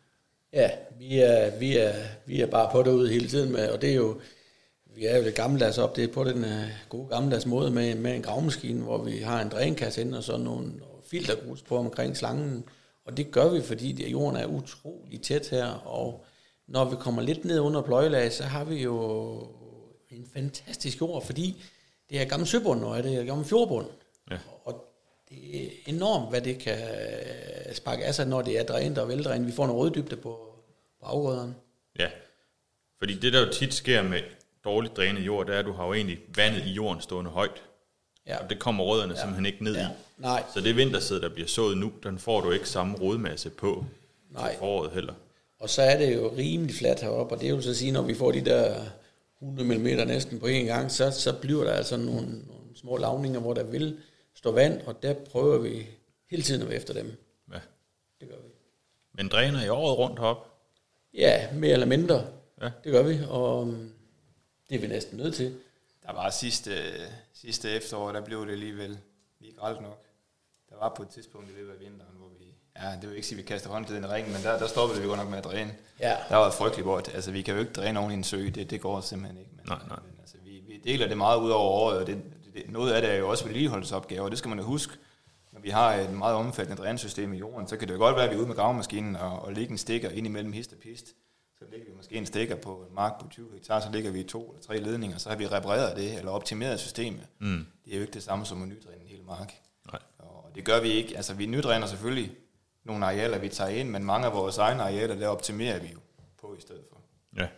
[0.53, 1.95] Ja, vi er, vi er,
[2.27, 4.21] vi er bare på derude hele tiden med, og det er jo,
[4.95, 7.95] vi er jo lidt gammeldags op, det er på den uh, gode gammeldags måde med,
[7.95, 11.77] med en gravmaskine, hvor vi har en drænkasse ind og så nogle, nogle filtergrus på
[11.77, 12.65] omkring slangen,
[13.05, 16.25] og det gør vi, fordi det, jorden er utrolig tæt her, og
[16.67, 19.49] når vi kommer lidt ned under pløjelag, så har vi jo
[20.11, 21.63] en fantastisk jord, fordi
[22.11, 23.87] det er gammel søbund, og det er gammel fjordbund.
[24.31, 24.39] Ja.
[24.65, 24.85] Og
[25.29, 26.79] det er enormt, hvad det kan
[27.73, 29.47] sparke af sig, når det er drænet og veldrænet.
[29.47, 30.55] Vi får en røddybde på,
[31.01, 31.55] på afgrøderne.
[31.99, 32.09] Ja,
[32.99, 34.21] fordi det der jo tit sker med
[34.65, 37.63] dårligt drænet jord, det er, at du har jo egentlig vandet i jorden stående højt.
[38.27, 38.43] Ja.
[38.45, 39.19] Og det kommer rødderne ja.
[39.21, 39.83] simpelthen ikke ned Ja.
[39.87, 39.93] i.
[40.19, 43.85] Nej, Så det vintersæd, der bliver sået nu, den får du ikke samme rodmasse på
[44.31, 44.51] Nej.
[44.51, 45.15] til foråret heller.
[45.59, 48.15] og så er det jo rimelig fladt heroppe, og det vil så sige, når vi
[48.15, 48.75] får de der
[49.43, 53.41] 100 mm næsten på en gang, så, så bliver der altså nogle, nogle små lavninger,
[53.41, 53.99] hvor der vil
[54.35, 55.87] stå vand, og der prøver vi
[56.31, 57.13] hele tiden at være efter dem.
[57.53, 57.59] Ja.
[58.21, 58.53] Det gør vi.
[59.15, 60.47] Men dræner i året rundt herop.
[61.15, 62.25] Ja, mere eller mindre.
[62.63, 62.71] Ja.
[62.85, 63.75] Det gør vi, og
[64.71, 65.59] det er vi næsten nødt til.
[66.07, 66.71] Der var sidste,
[67.33, 68.99] sidste efterår, der blev det alligevel
[69.41, 70.03] lige gralt nok.
[70.71, 72.45] Der var på et tidspunkt i løbet af vinteren, hvor vi,
[72.77, 75.01] ja, det vil ikke sige, at vi kaster håndklæden i ringen, men der, der stoppede
[75.01, 75.75] vi godt nok med at dræne.
[76.01, 76.17] Ja.
[76.29, 77.11] Der var frygtelig godt.
[77.15, 79.51] Altså, vi kan jo ikke dræne oven i en sø, det, det går simpelthen ikke.
[79.57, 79.99] Men, Nej, nej.
[80.07, 82.23] Men, altså, vi, vi deler det meget ud over året, og det,
[82.55, 84.93] det, noget af det er jo også vedligeholdelsesopgaver, og det skal man jo huske.
[85.53, 88.25] Når vi har et meget omfattende drænsystem i jorden, så kan det jo godt være,
[88.25, 90.79] at vi er ude med gravemaskinen og, og lægge en stikker ind imellem hist og
[90.79, 91.07] pist.
[91.61, 94.23] Så lægger vi måske en stikker på en mark på 20 hektar, så lægger vi
[94.23, 97.27] to eller tre ledninger, så har vi repareret det, eller optimeret systemet.
[97.39, 97.67] Mm.
[97.85, 99.53] Det er jo ikke det samme som at nydræne en hel mark.
[99.93, 100.01] Nej.
[100.19, 101.17] Og det gør vi ikke.
[101.17, 102.33] Altså, vi nydræner selvfølgelig
[102.85, 105.99] nogle arealer, vi tager ind, men mange af vores egne arealer, der optimerer vi jo
[106.41, 107.01] på i stedet for.
[107.37, 107.49] Ja.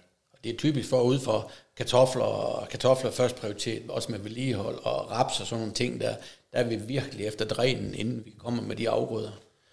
[0.45, 4.79] Det er typisk for ud for kartofler, og kartofler er først prioritet, også med vedligehold
[4.83, 6.15] og raps og sådan nogle ting, der,
[6.53, 9.33] der er vi virkelig efter drænen, inden vi kommer med de afgrøder.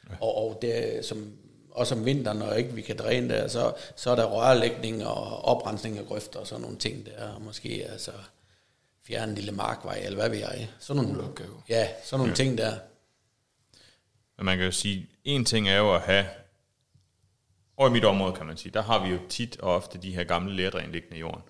[0.09, 0.15] Ja.
[0.21, 1.33] Og, og det, som,
[1.79, 5.45] også om vinteren, når ikke vi kan dræne der, så, så er der rørlægning og
[5.45, 8.11] oprensning af grøfter og sådan nogle ting der, og måske altså
[9.07, 10.69] fjerne en lille markvej, eller hvad ved jeg.
[10.79, 11.63] Sådan nogle, Opgave.
[11.69, 12.35] ja, sådan nogle ja.
[12.35, 12.73] ting der.
[14.37, 16.25] Men man kan jo sige, en ting er jo at have,
[17.77, 20.11] og i mit område kan man sige, der har vi jo tit og ofte de
[20.11, 21.41] her gamle lærdræn liggende i jorden.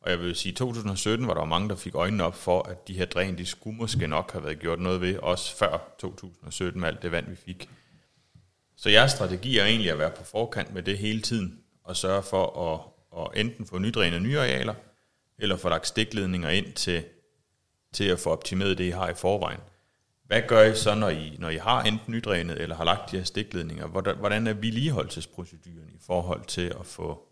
[0.00, 2.88] Og jeg vil sige, i 2017 var der mange, der fik øjnene op for, at
[2.88, 6.80] de her dræn, de skulle måske nok have været gjort noget ved, også før 2017
[6.80, 7.68] med alt det vand, vi fik.
[8.80, 12.22] Så jeres strategi er egentlig at være på forkant med det hele tiden, og sørge
[12.22, 12.80] for at,
[13.22, 14.74] at enten få nydrænet nye arealer,
[15.38, 17.04] eller få lagt stikledninger ind til,
[17.92, 19.60] til at få optimeret det, I har i forvejen.
[20.24, 23.16] Hvad gør I så, når I, når I har enten nydrænet eller har lagt de
[23.16, 23.86] her stikledninger?
[23.86, 27.28] Hvordan, hvordan er vedligeholdelsesproceduren i forhold til at få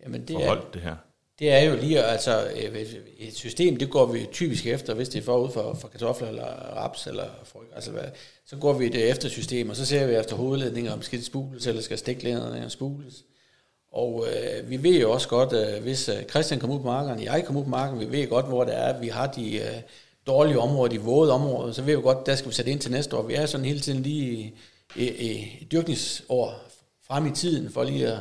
[0.00, 0.96] Jamen det er, forholdt det her?
[1.38, 2.86] Det er jo lige, altså øh,
[3.18, 6.46] et system, det går vi typisk efter, hvis det er forud for, for kartofler eller
[6.76, 8.04] raps eller fryg, altså hvad,
[8.46, 11.26] så går vi det efter system, og så ser vi efter hovedledninger, om skal det
[11.26, 13.24] spules, eller skal stikledningerne spules.
[13.92, 17.24] Og øh, vi ved jo også godt, øh, hvis øh, Christian kommer ud på marken,
[17.24, 19.82] jeg kommer ud på marken, vi ved godt, hvor det er, vi har de øh,
[20.26, 22.92] dårlige områder, de våde områder, så ved vi godt, der skal vi sætte ind til
[22.92, 23.22] næste år.
[23.22, 24.54] Vi er sådan hele tiden lige
[24.96, 26.54] i, i, i dyrkningsår
[27.06, 28.18] frem i tiden, for lige at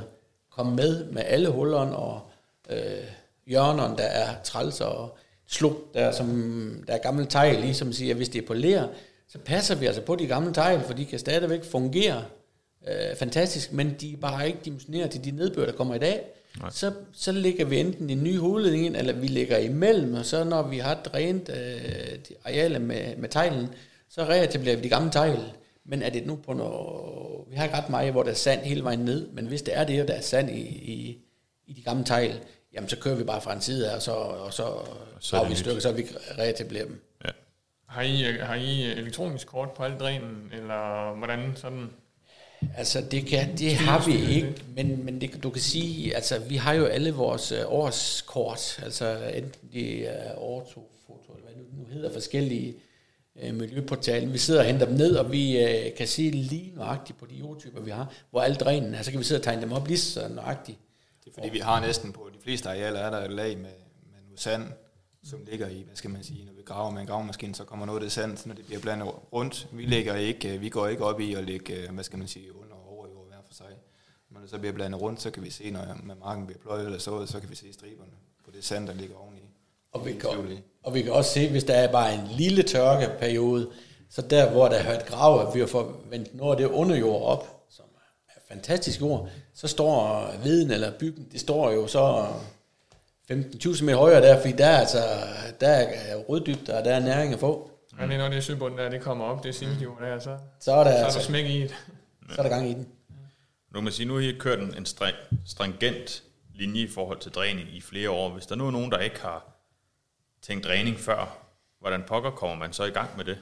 [0.52, 2.31] komme med med alle hullerne og
[2.72, 3.04] øh,
[3.48, 8.14] hjørnerne, der er træls og sluk, der er, som, der er gamle tegl, ligesom siger,
[8.14, 8.88] at hvis det er på ler,
[9.28, 12.24] så passer vi altså på de gamle tegl, for de kan stadigvæk fungere
[12.88, 16.22] øh, fantastisk, men de er bare ikke dimensioneret til de nedbør, der kommer i dag.
[16.72, 20.44] Så, så lægger vi enten en ny hovedledning ind, eller vi lægger imellem, og så
[20.44, 23.68] når vi har drænet øh, de arealer med, med teglen,
[24.10, 25.40] så reetablerer vi de gamle tegl.
[25.86, 27.46] Men er det nu på noget...
[27.50, 29.78] Vi har ikke ret meget, hvor der er sand hele vejen ned, men hvis det
[29.78, 31.18] er det, og der er sand i, i,
[31.72, 32.40] i de gamle tegl,
[32.74, 34.64] jamen så kører vi bare fra en side af, og så, og så,
[35.20, 35.58] så så er vi det et nyt.
[35.58, 36.04] stykke, så vi
[36.40, 37.02] reetablerer dem.
[37.26, 37.30] Ja.
[37.88, 41.90] Har I, har I elektronisk kort på al drænen, eller hvordan sådan?
[42.78, 46.56] Altså, det, kan, det har vi ikke, men, men det, du kan sige, altså, vi
[46.56, 51.86] har jo alle vores øh, årskort, altså enten det er ortofoto, eller hvad det nu
[51.94, 52.76] hedder, forskellige
[53.42, 54.28] øh, miljøportaler.
[54.28, 57.36] Vi sidder og henter dem ned, og vi øh, kan se lige nøjagtigt på de
[57.36, 59.88] jordtyper, vi har, hvor alle drænen er, så kan vi sidde og tegne dem op
[59.88, 60.78] lige så nøjagtigt.
[61.24, 63.64] Det er fordi, vi har næsten på de fleste arealer, er der et lag med,
[64.12, 64.64] med noget sand,
[65.24, 67.86] som ligger i, hvad skal man sige, når vi graver med en gravemaskine, så kommer
[67.86, 69.68] noget af det sand, når det bliver blandet rundt.
[69.72, 72.56] Vi, lægger ikke, vi går ikke op i at lægge, øh, hvad skal man sige,
[72.56, 73.66] under og over jord hver for sig.
[74.30, 77.00] Når det så bliver blandet rundt, så kan vi se, når marken bliver pløjet eller
[77.00, 78.12] sået, så kan vi se striberne
[78.46, 79.42] på det sand, der ligger oveni.
[79.92, 80.30] Og vi kan.
[80.84, 83.72] Og vi kan også se, hvis der er bare en lille tørkeperiode,
[84.10, 87.22] så der, hvor der har et grav, at vi har forventet noget af det underjord
[87.22, 87.61] op,
[88.52, 92.28] fantastisk jord, så står viden eller byggen, det står jo så
[93.32, 94.98] 15-20 cm højere der, fordi der er, altså,
[95.62, 97.72] der er røddybder, og der er næring at få.
[98.00, 100.72] Ja, det er når det søbunden der, det kommer op, det simsliv der, så, Så
[100.72, 101.76] er der, så er der altså, smæk i det.
[102.30, 102.88] så er der gang i den.
[103.72, 106.24] Nu kan man sige, nu har I kørt en, en streng, stringent
[106.56, 108.30] linje i forhold til dræning i flere år.
[108.30, 109.46] Hvis der nu er nogen, der ikke har
[110.42, 111.38] tænkt dræning før,
[111.80, 113.38] hvordan pokker kommer man så i gang med det?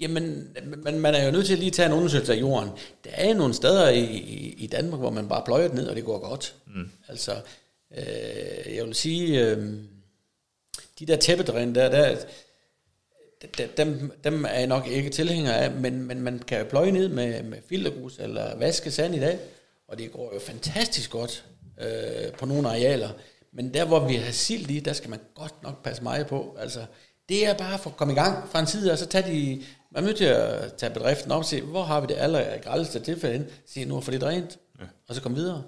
[0.00, 2.70] Jamen, man, man er jo nødt til at lige tage en undersøgelse af jorden.
[3.04, 4.04] Der er nogle steder i,
[4.58, 6.54] i, Danmark, hvor man bare pløjer det ned, og det går godt.
[6.66, 6.90] Mm.
[7.08, 7.32] Altså,
[7.96, 9.74] øh, jeg vil sige, øh,
[10.98, 12.16] de der tæppedræn der, der,
[13.58, 16.92] der, dem, dem er jeg nok ikke tilhænger af, men, men man kan jo pløje
[16.92, 19.38] ned med, med filtergrus eller vaske sand i dag,
[19.88, 21.44] og det går jo fantastisk godt
[21.80, 23.10] øh, på nogle arealer.
[23.52, 26.56] Men der, hvor vi har silt i, der skal man godt nok passe meget på.
[26.60, 26.84] Altså,
[27.28, 29.62] det er bare for at komme i gang fra en side, og så tage de,
[29.90, 32.58] man er nødt til at tage bedriften op og se, hvor har vi det aller
[32.62, 34.84] grældeste tilfælde hen, sige, nu får det rent, ja.
[35.08, 35.62] og så komme videre.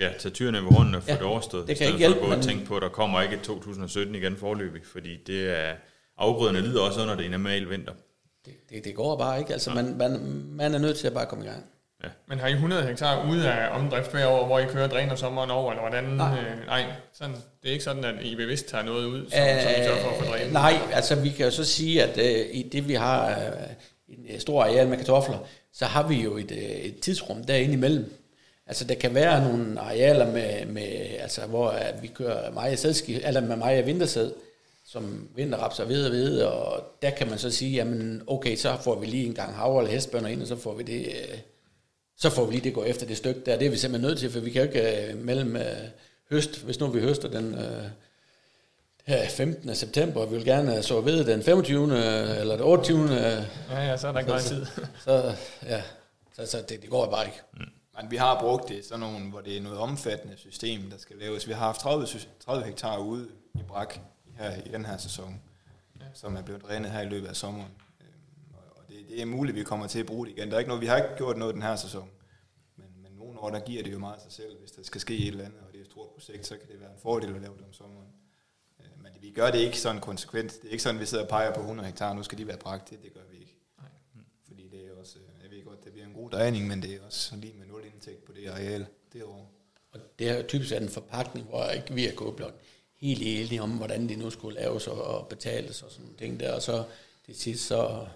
[0.00, 1.68] Ja, tage tyrene ved hånden og få Ja, ja, det overstået.
[1.68, 3.34] det kan ikke hjælpe, for at gå og men- tænke på, at der kommer ikke
[3.34, 5.74] et 2017 igen forløbig, fordi det er,
[6.18, 7.92] afgrøderne lider også under det normal vinter.
[8.46, 9.52] Det, det, det går bare ikke.
[9.52, 10.20] Altså, man, man,
[10.50, 11.64] man er nødt til at bare komme i gang.
[12.28, 15.50] Men har I 100 hektar ude af omdrift hver år, hvor I kører dræner sommeren
[15.50, 16.04] over, eller hvordan?
[16.04, 16.38] Nej.
[16.38, 19.70] Øh, nej sådan, det er ikke sådan, at I bevidst tager noget ud, som, som
[19.70, 20.46] I sørger for at få drænet?
[20.46, 23.68] Øh, nej, altså vi kan jo så sige, at øh, i det vi har øh,
[24.08, 25.38] en øh, stor areal med kartofler,
[25.72, 28.12] så har vi jo et, øh, et tidsrum derinde imellem.
[28.66, 33.20] Altså der kan være nogle arealer med, med altså hvor øh, vi kører meget sædskif,
[33.24, 34.32] eller med meget vintersæd,
[34.86, 38.76] som vinterraps og ved og ved, og der kan man så sige, jamen okay, så
[38.80, 41.38] får vi lige en gang havre eller hestbønder ind, og så får vi det, øh,
[42.22, 43.58] så får vi lige det gå efter det stykke der.
[43.58, 45.64] Det er vi simpelthen nødt til, for vi kan jo ikke øh, mellem øh,
[46.30, 47.84] høst, hvis nu vi høster den øh,
[49.04, 49.74] her 15.
[49.74, 51.84] september, og vi vil gerne så ved den 25.
[52.40, 53.12] eller den 28.
[53.14, 54.66] Ja, ja, så er der ikke meget tid.
[55.04, 55.82] Så, ja,
[56.36, 57.40] så, så det, det går bare ikke.
[58.00, 61.16] Men vi har brugt det sådan nogle, hvor det er noget omfattende system, der skal
[61.16, 61.48] laves.
[61.48, 63.94] Vi har haft 30, sy- 30 hektar ude i brak
[64.38, 65.40] her i den her sæson,
[66.00, 66.04] ja.
[66.14, 67.70] som er blevet drænet her i løbet af sommeren.
[69.12, 70.48] Det, det er muligt, vi kommer til at bruge det igen.
[70.48, 72.10] Der er ikke noget, vi har ikke gjort noget den her sæson.
[72.76, 75.18] Men, men nogle år, der giver det jo meget sig selv, hvis der skal ske
[75.18, 77.34] et eller andet, og det er et stort projekt, så kan det være en fordel
[77.34, 78.08] at lave det om sommeren.
[78.80, 80.52] Øh, Men vi gør det ikke sådan konsekvent.
[80.62, 82.46] Det er ikke sådan, at vi sidder og peger på 100 hektar, nu skal de
[82.46, 82.90] være bragt.
[82.90, 83.56] Det, det gør vi ikke.
[84.46, 86.94] Fordi det er også, øh, jeg ved godt, det bliver en god dræning, men det
[86.94, 89.46] er også lige med nul indtægt på det areal derovre.
[89.92, 92.54] Og det har typisk været en forpakning, hvor ikke vi er gået blevet
[92.94, 96.40] helt enige om, hvordan det nu skulle laves og, og betales og sådan nogle ting
[96.40, 96.52] der.
[96.54, 96.84] Og så
[97.24, 98.06] til sidst, så,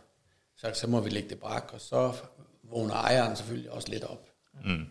[0.58, 2.12] så, så må vi lægge det brak, og så
[2.70, 4.26] vågner ejeren selvfølgelig også lidt op.
[4.64, 4.84] Mm.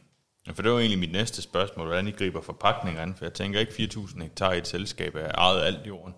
[0.48, 3.34] Ja, for det var egentlig mit næste spørgsmål, hvordan I griber forpakninger an, for jeg
[3.34, 6.14] tænker ikke 4.000 hektar i et selskab er ejet alt jorden.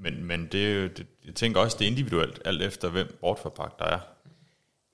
[0.00, 3.84] Men, men det, det, jeg tænker også, det er individuelt, alt efter hvem bortforpagt der
[3.84, 3.98] er.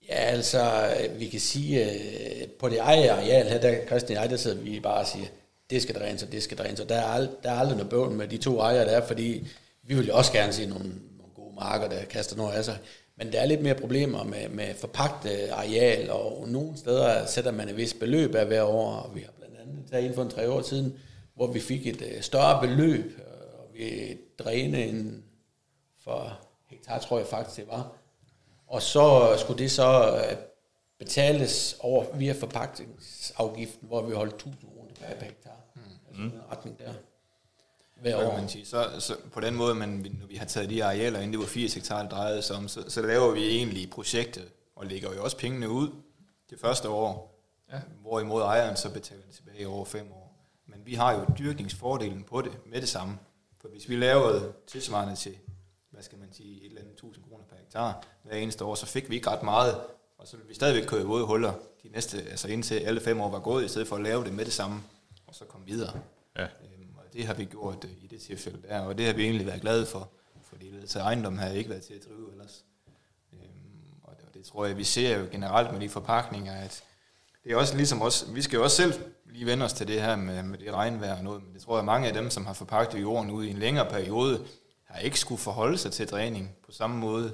[0.09, 4.31] Ja, altså, vi kan sige, øh, på det eje areal her, der Christian og jeg,
[4.31, 5.27] der sidder vi bare og siger,
[5.71, 7.91] det skal drænes, og det skal drænes, og der er, ald- der er aldrig noget
[7.91, 9.47] bøvl med de to ejere, der er, fordi
[9.83, 12.79] vi vil jo også gerne se nogle, nogle gode marker, der kaster noget af sig.
[13.17, 17.69] Men der er lidt mere problemer med, med forpagte areal, og nogle steder sætter man
[17.69, 20.31] et vist beløb af hver år, og vi har blandt andet taget inden for en
[20.31, 20.99] tre år siden,
[21.35, 25.25] hvor vi fik et øh, større beløb, øh, og vi drænede en
[26.05, 27.93] for hektar, tror jeg faktisk det var,
[28.67, 30.37] og så skulle det så øh,
[30.99, 35.51] betales over via forpagtningsafgiften, hvor vi holdt 1000 kroner per per hektar.
[35.75, 35.81] Mm.
[36.09, 36.94] Altså en retning der.
[38.05, 38.37] Hver år.
[38.37, 39.89] man sige, så, så på den måde, man,
[40.21, 42.69] når vi har taget de arealer ind, det var 80 hektar, det drejede sig om,
[42.69, 45.89] så, så laver vi egentlig projektet, og lægger jo også pengene ud
[46.51, 47.41] det første år,
[47.73, 47.81] ja.
[48.01, 50.25] hvorimod ejeren så betaler det tilbage over fem år.
[50.67, 53.19] Men vi har jo dyrkningsfordelen på det med det samme.
[53.61, 55.37] For hvis vi lavede tilsvarende til,
[55.91, 58.87] hvad skal man sige, et eller andet 1000 kroner per hektar hver eneste år, så
[58.87, 59.81] fik vi ikke ret meget,
[60.19, 63.31] og så ville vi stadigvæk køre våde huller de næste, altså indtil alle fem år
[63.31, 64.83] var gået, i stedet for at lave det med det samme,
[65.27, 66.01] og så komme videre.
[66.39, 66.47] Ja.
[67.15, 69.61] Det har vi gjort øh, i det tilfælde der, og det har vi egentlig været
[69.61, 70.11] glade for,
[70.43, 72.65] fordi så ejendommen havde ikke været til at drive ellers.
[73.33, 73.41] Øhm,
[74.03, 76.83] og det, og det tror jeg, vi ser jo generelt med de forpakninger, at
[77.45, 78.95] det er også ligesom os, vi skal jo også selv
[79.27, 81.77] lige vende os til det her med, med det regnvejr og noget, men det tror
[81.77, 84.47] jeg, mange af dem, som har forpagtet jorden ud i en længere periode,
[84.85, 87.33] har ikke skulle forholde sig til dræning på samme måde.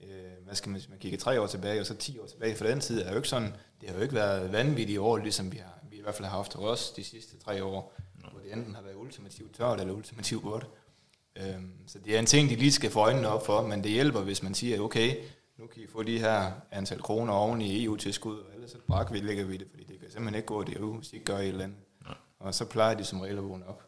[0.00, 0.08] Øh,
[0.44, 2.64] hvad skal man, hvis man kigger tre år tilbage, og så 10 år tilbage, for
[2.64, 5.56] den tid er jo ikke sådan, det har jo ikke været vanvittige år, ligesom vi,
[5.56, 7.94] har, vi i hvert fald har haft hos os de sidste tre år,
[8.32, 10.66] hvor det enten har været ultimativt tørt eller ultimativt vådt.
[11.36, 13.90] Øhm, så det er en ting, de lige skal få øjnene op for, men det
[13.90, 15.16] hjælper, hvis man siger, okay,
[15.58, 19.12] nu kan I få de her antal kroner oven i EU-tilskud, og ellers så brak
[19.12, 21.26] vi lægger vi det, fordi det kan simpelthen ikke gå det ud, hvis de ikke
[21.26, 21.78] gør et eller andet.
[22.38, 23.82] Og så plejer de som regel at vågne op.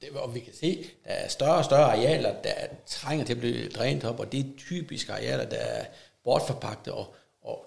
[0.00, 2.54] det, og vi kan se, der er større og større arealer, der
[2.86, 5.84] trænger til at blive drænet op, og det er typiske arealer, der er
[6.24, 7.66] bortforpagtet, og, og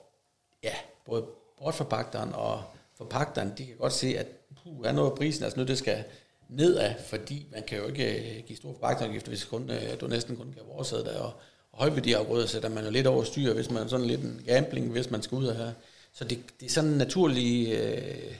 [0.63, 0.73] ja,
[1.05, 2.63] både bortforpagteren og
[2.97, 4.27] forpagteren, de kan godt se, at
[4.63, 6.03] puh, er noget prisen, altså nu det skal
[6.49, 10.35] nedad, fordi man kan jo ikke øh, give store forpagterafgifter, hvis kun, øh, du næsten
[10.35, 11.33] kun kan vores der, og,
[11.71, 15.11] og højværdiafgrøder sætter man jo lidt over styr, hvis man sådan lidt en gambling, hvis
[15.11, 15.71] man skal ud af her.
[16.13, 18.35] Så det, det er sådan naturligt, øh,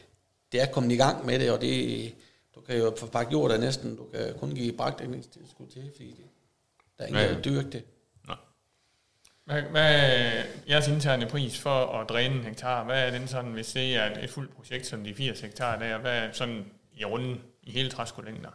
[0.51, 2.13] det er kommet i gang med det, og det,
[2.55, 6.25] du kan jo forpakke jord der næsten, du kan kun give bragtdækningstilskud til, fordi det,
[6.97, 7.84] der er ingen, der dyrke det.
[9.51, 12.83] Hvad, hvad er jeres interne pris for at dræne en hektar?
[12.83, 15.97] Hvad er den sådan, hvis det er et fuldt projekt som de 80 hektar der?
[15.97, 18.49] Hvad er sådan i runden i hele træskolængder?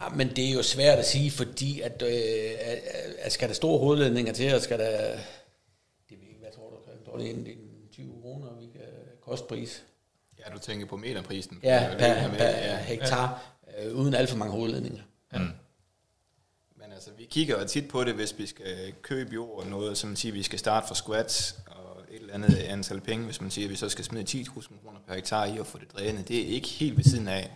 [0.00, 2.50] Ja, men det er jo svært at sige, fordi at, øh,
[3.18, 5.10] at, skal der store hovedledninger til, og skal der,
[6.08, 8.88] det ved ikke, hvad tror du, tror det er en, en 20 kroner, vi kan
[9.20, 9.84] kostpris?
[10.38, 11.60] Ja, du tænker på meterprisen.
[11.62, 13.86] Ja, per, per, per hektar, ja.
[13.86, 15.02] øh, uden alt for mange hovedledninger.
[15.32, 15.38] Ja.
[15.38, 15.50] Mm.
[16.76, 19.98] Men altså, vi kigger jo tit på det, hvis vi skal købe jord og noget,
[19.98, 23.40] som man siger, vi skal starte fra scratch, og et eller andet antal penge, hvis
[23.40, 25.92] man siger, at vi så skal smide 10.000 kroner per hektar i at få det
[25.96, 26.28] drænet.
[26.28, 27.50] Det er ikke helt ved siden af.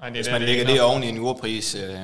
[0.00, 1.98] Ej, det hvis man det, lægger det, det oven i en jordpris, øh,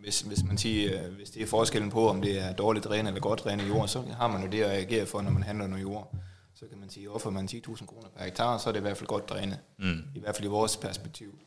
[0.00, 3.06] hvis, hvis, man siger, øh, hvis det er forskellen på, om det er dårligt drænet
[3.06, 5.66] eller godt drænet jord, så har man jo det at reagere for, når man handler
[5.66, 6.14] noget jord.
[6.54, 8.96] Så kan man sige, offer man 10.000 kroner per hektar, så er det i hvert
[8.96, 9.58] fald godt drænet.
[9.78, 10.02] Mm.
[10.14, 11.38] I hvert fald i vores perspektiv.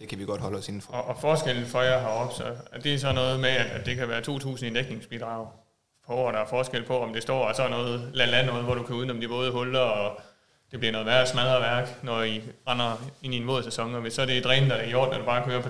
[0.00, 0.92] Det kan vi godt holde os inden for.
[0.92, 4.08] Og, og forskellen for jer heroppe, så er det så noget med, at det kan
[4.08, 5.46] være 2.000 i dækningsbidrag
[6.06, 8.46] på år, der er forskel på, om det står, og så er noget land, land
[8.46, 10.20] noget, hvor du kan udenom de våde huller, og
[10.70, 14.12] det bliver noget værre smadret værk, når I render ind i en vådsæson, og hvis
[14.12, 15.68] så er det dræn, der er i orden, at du bare kører på,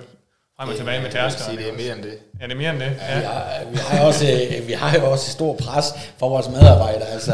[0.56, 1.56] frem og tilbage med tærsker.
[1.56, 2.18] det er mere end det.
[2.40, 2.96] Ja, det er mere end det.
[3.00, 3.18] Ja.
[3.18, 3.18] Ja.
[3.18, 4.26] Vi, har, vi, har også,
[4.66, 5.86] vi har jo også stor pres
[6.18, 7.08] for vores medarbejdere.
[7.08, 7.32] Altså,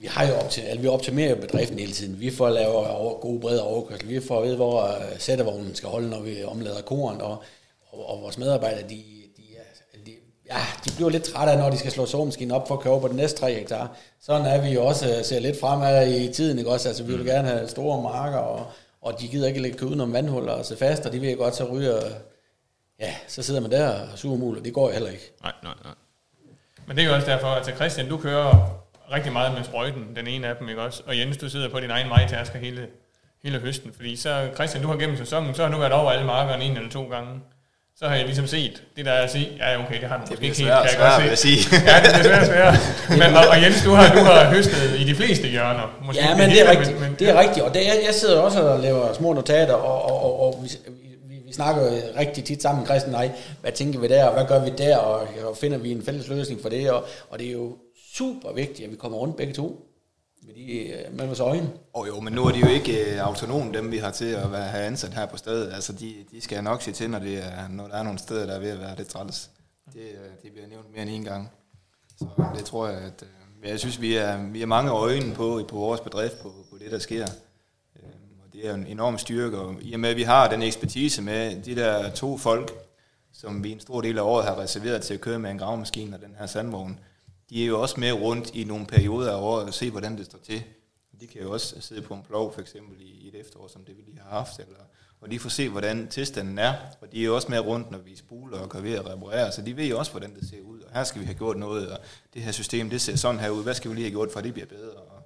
[0.00, 2.20] vi har jo optim, altså, vi optimerer bedriften hele tiden.
[2.20, 4.08] Vi får lavet over, gode brede overkørsel.
[4.08, 7.20] Vi får at vide, hvor øh, sættevognen skal holde, når vi omlader korn.
[7.20, 7.42] Og,
[7.92, 9.02] og, og vores medarbejdere, de,
[9.36, 9.42] de,
[10.06, 10.12] de,
[10.50, 13.00] ja, de bliver lidt trætte af, når de skal slå såmaskinen op for at køre
[13.00, 13.96] på den næste 3 hektar.
[14.20, 16.88] Sådan er vi jo også, øh, ser lidt fremad i tiden, ikke også?
[16.88, 17.26] Altså, vi vil mm.
[17.26, 18.66] gerne have store marker, og,
[19.02, 21.64] og de gider ikke lægge udenom vandhuller og se fast, og de vil godt så
[21.64, 21.94] ryge,
[23.00, 25.32] ja, så sidder man der og suger og det går heller ikke.
[25.42, 25.94] Nej, nej, nej.
[26.86, 28.77] Men det er jo også derfor, at Christian, du kører
[29.12, 31.02] rigtig meget med sprøjten, den ene af dem, ikke også?
[31.06, 32.86] Og Jens, du sidder på din egen majtasker hele,
[33.44, 36.26] hele høsten, fordi så, Christian, du har gennem sæsonen, så har du været over alle
[36.26, 37.40] markerne en eller to gange.
[37.98, 40.20] Så har jeg ligesom set det, der er at sige, ja okay, det har du
[40.20, 41.56] måske ikke helt, kan jeg godt se.
[41.56, 41.76] Sige.
[41.86, 42.74] ja, det er svært svært.
[43.20, 45.98] Men, og, og, Jens, du har, du har høstet i de fleste hjørner.
[46.06, 47.00] Måske ja, men det er rigtigt.
[47.00, 50.02] Men, det er rigtigt, og det er, jeg sidder også og laver små notater, og,
[50.04, 50.68] og, og, og vi,
[51.28, 54.44] vi, vi snakker jo rigtig tit sammen, Christian og hvad tænker vi der, og hvad
[54.44, 57.46] gør vi der, og, og finder vi en fælles løsning for det, og, og det
[57.48, 57.76] er jo
[58.14, 59.88] super vigtigt, at vi kommer rundt begge to
[60.42, 61.72] med, de, øh, med vores øjne.
[61.92, 64.52] Oh, jo, men nu er de jo ikke uh, autonome, dem vi har til at
[64.52, 65.72] være, have ansat her på stedet.
[65.72, 68.46] Altså, de, de skal nok se til, når, det er, når der er nogle steder,
[68.46, 69.50] der er ved at være lidt træls.
[69.92, 71.50] Det, øh, det bliver nævnt mere end en gang.
[72.18, 73.22] Så det tror jeg, at
[73.62, 76.78] uh, jeg synes, vi er, vi er mange øjne på, på vores bedrift, på, på
[76.78, 77.26] det, der sker.
[77.94, 80.62] Uh, og det er en enorm styrke, og i og med, at vi har den
[80.62, 82.72] ekspertise med de der to folk,
[83.32, 86.16] som vi en stor del af året har reserveret til at køre med en gravmaskine
[86.16, 86.98] og den her sandvogn,
[87.50, 90.26] de er jo også med rundt i nogle perioder af året og se, hvordan det
[90.26, 90.62] står til.
[91.20, 93.96] De kan jo også sidde på en plov, for eksempel i et efterår, som det
[93.96, 94.78] vi lige har haft, eller,
[95.20, 97.98] og de får se, hvordan tilstanden er, og de er jo også med rundt, når
[97.98, 100.60] vi spuler og kan ved at reparere, så de ved jo også, hvordan det ser
[100.60, 101.98] ud, og her skal vi have gjort noget, og
[102.34, 104.38] det her system, det ser sådan her ud, hvad skal vi lige have gjort, for
[104.38, 105.22] at det bliver bedre, og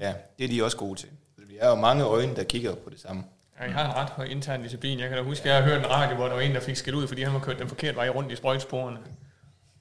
[0.00, 1.08] ja, det er de også gode til.
[1.36, 3.24] Vi er jo mange øjne, der kigger på det samme.
[3.58, 4.98] Ja, jeg har en ret høj intern disciplin.
[4.98, 6.60] Jeg kan da huske, at jeg har hørt en radio, hvor der var en, der
[6.60, 8.98] fik skilt ud, fordi han var kørt den forkerte vej rundt i sprøjtsporene.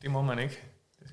[0.02, 0.60] Det må man ikke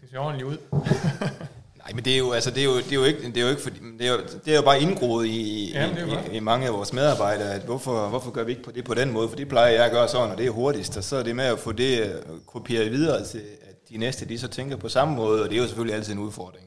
[0.01, 0.59] det ser ordentligt ud.
[1.89, 3.43] Nej, men det er jo, altså, det er jo, det er jo ikke, det er
[3.43, 6.41] jo ikke fordi, det er jo, det er jo bare indgroet i, ja, i, i,
[6.41, 9.29] mange af vores medarbejdere, at hvorfor, hvorfor gør vi ikke på det på den måde,
[9.29, 11.37] for det plejer jeg at gøre sådan, og det er hurtigst, og så er det
[11.37, 14.89] med at få det øh, kopieret videre til, at de næste, de så tænker på
[14.89, 16.67] samme måde, og det er jo selvfølgelig altid en udfordring,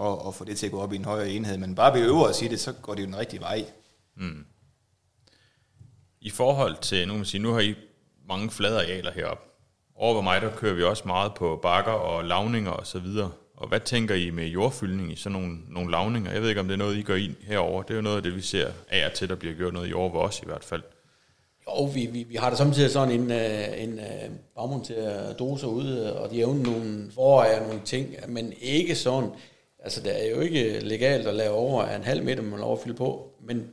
[0.00, 2.00] at, at få det til at gå op i en højere enhed, men bare vi
[2.00, 3.64] øver at sige det, så går det jo den rigtige vej.
[4.16, 4.44] Mm.
[6.20, 7.74] I forhold til, nu, man sige, nu har I
[8.28, 9.49] mange flade arealer heroppe,
[10.00, 13.30] over ved mig, der kører vi også meget på bakker og lavninger og så videre.
[13.56, 16.32] Og hvad tænker I med jordfyldning i sådan nogle, nogle lavninger?
[16.32, 17.82] Jeg ved ikke, om det er noget, I gør ind herover.
[17.82, 19.88] Det er jo noget af det, vi ser af og til, der bliver gjort noget
[19.88, 20.82] i år ved os i hvert fald.
[21.66, 25.66] Jo, vi, vi, vi har da samtidig sådan en, øh, en, øh, en bagmonteret dose
[25.66, 29.30] ude, og de evner nogle forårer nogle ting, men ikke sådan.
[29.78, 32.78] Altså, det er jo ikke legalt at lave over en halv meter, man lov at
[32.84, 33.70] fylde på, men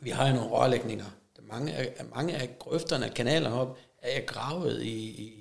[0.00, 1.04] vi har jo nogle rørlægninger.
[1.52, 5.32] Mange af, mange af grøfterne, kanalerne op, er jeg gravet i, i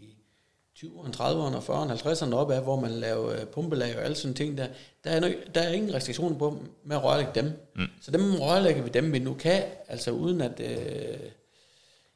[0.77, 4.57] 20'erne, 30'erne, 40'erne, 50'erne op af, hvor man laver øh, pumpelag og alle sådan ting
[4.57, 4.67] der.
[5.03, 7.51] Der er, nø- der er ingen restriktioner på med at rørlægge dem.
[7.75, 7.85] Mm.
[8.01, 10.59] Så dem rørlægger vi dem, vi nu kan, altså uden at...
[10.59, 11.19] Øh,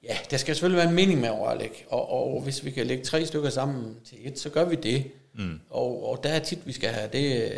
[0.03, 2.87] Ja, der skal selvfølgelig være en mening med at lægge, og, og hvis vi kan
[2.87, 5.11] lægge tre stykker sammen til et, så gør vi det.
[5.35, 5.59] Mm.
[5.69, 7.51] Og, og der er tit, vi skal have det,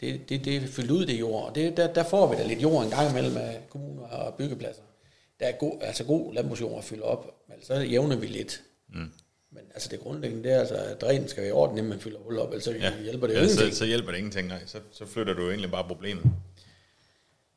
[0.00, 1.48] det, det, det fyldt ud, det jord.
[1.48, 4.34] Og det, der, der får vi da lidt jord en gang imellem af kommuner og
[4.34, 4.82] byggepladser.
[5.42, 8.62] Der er god, altså god landbrugsjord at fylde op, men så jævner vi lidt.
[8.88, 9.12] Mm.
[9.50, 12.00] Men altså det grundlæggende, det er altså, at drænen skal være i orden, inden man
[12.00, 12.92] fylder hul op, ellers så ja.
[13.02, 13.72] hjælper det ja, ingenting.
[13.72, 14.66] Så, så hjælper det ingenting, nej.
[14.66, 16.24] Så, så flytter du egentlig bare problemet.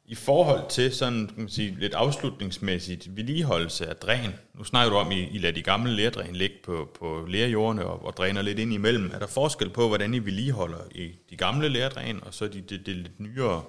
[0.06, 4.98] I forhold til sådan, kan man sige, lidt afslutningsmæssigt vedligeholdelse af dræn, nu snakker du
[4.98, 8.60] om, I, I lader de gamle lærdræn ligge på, på lærjordene og, og dræner lidt
[8.60, 9.12] ind imellem.
[9.14, 12.78] Er der forskel på, hvordan I vedligeholder i de gamle lærdræn, og så de, de,
[12.78, 13.64] de lidt nyere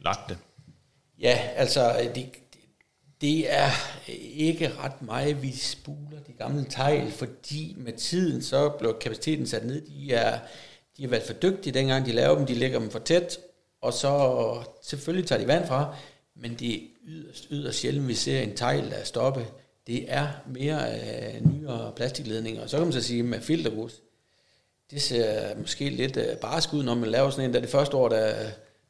[0.00, 0.38] lagte?
[1.20, 2.32] Ja, altså, det,
[3.22, 3.70] det er
[4.34, 9.66] ikke ret meget, vi spuler de gamle tegl, fordi med tiden så blev kapaciteten sat
[9.66, 9.80] ned.
[9.80, 10.38] De er,
[10.96, 13.38] de har været for dygtige dengang, de laver dem, de lægger dem for tæt,
[13.80, 15.96] og så selvfølgelig tager de vand fra,
[16.36, 19.46] men det er yderst, yderst sjældent, vi ser en tegl, der er stoppet.
[19.86, 22.62] Det er mere øh, nyere plastikledninger.
[22.62, 24.02] Og så kan man så sige med filtergrus,
[24.90, 27.96] det ser måske lidt øh, barsk ud, når man laver sådan en, der det første
[27.96, 28.34] år, der,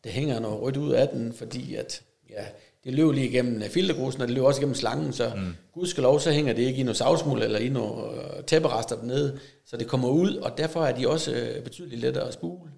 [0.04, 2.44] der hænger noget rødt ud af den, fordi at, ja,
[2.84, 5.54] det løber lige igennem filtergrusen, og det løber også igennem slangen, så mm.
[5.74, 9.76] gudskelov, så hænger det ikke i noget savsmuld eller i noget øh, tæpperester dernede, så
[9.76, 12.70] det kommer ud, og derfor er de også øh, betydeligt lettere at spule.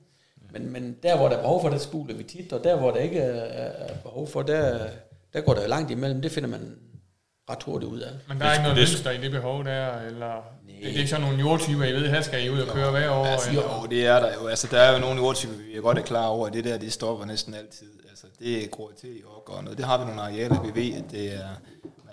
[0.52, 2.90] Men, men der, hvor der er behov for det, spuler vi tit, og der, hvor
[2.90, 4.86] der ikke er, er behov for, der,
[5.32, 6.22] der går der langt imellem.
[6.22, 6.76] Det finder man
[7.50, 8.10] ret hurtigt ud af.
[8.28, 10.44] Men der er ikke noget mønster i det behov der, eller
[10.84, 10.92] Nej.
[10.92, 13.10] det er ikke sådan nogle jordtyper, I ved, her skal I ud og køre hver
[13.10, 13.24] år?
[13.24, 13.62] Altså, eller?
[13.62, 14.46] Jo, det er der jo.
[14.46, 16.78] Altså, der er jo nogle jordtyper, vi er godt er klar over, at det der,
[16.78, 17.90] det stopper næsten altid.
[18.10, 19.78] Altså, det gror til i og noget.
[19.78, 21.48] Det har vi nogle arealer, vi ved, at det er...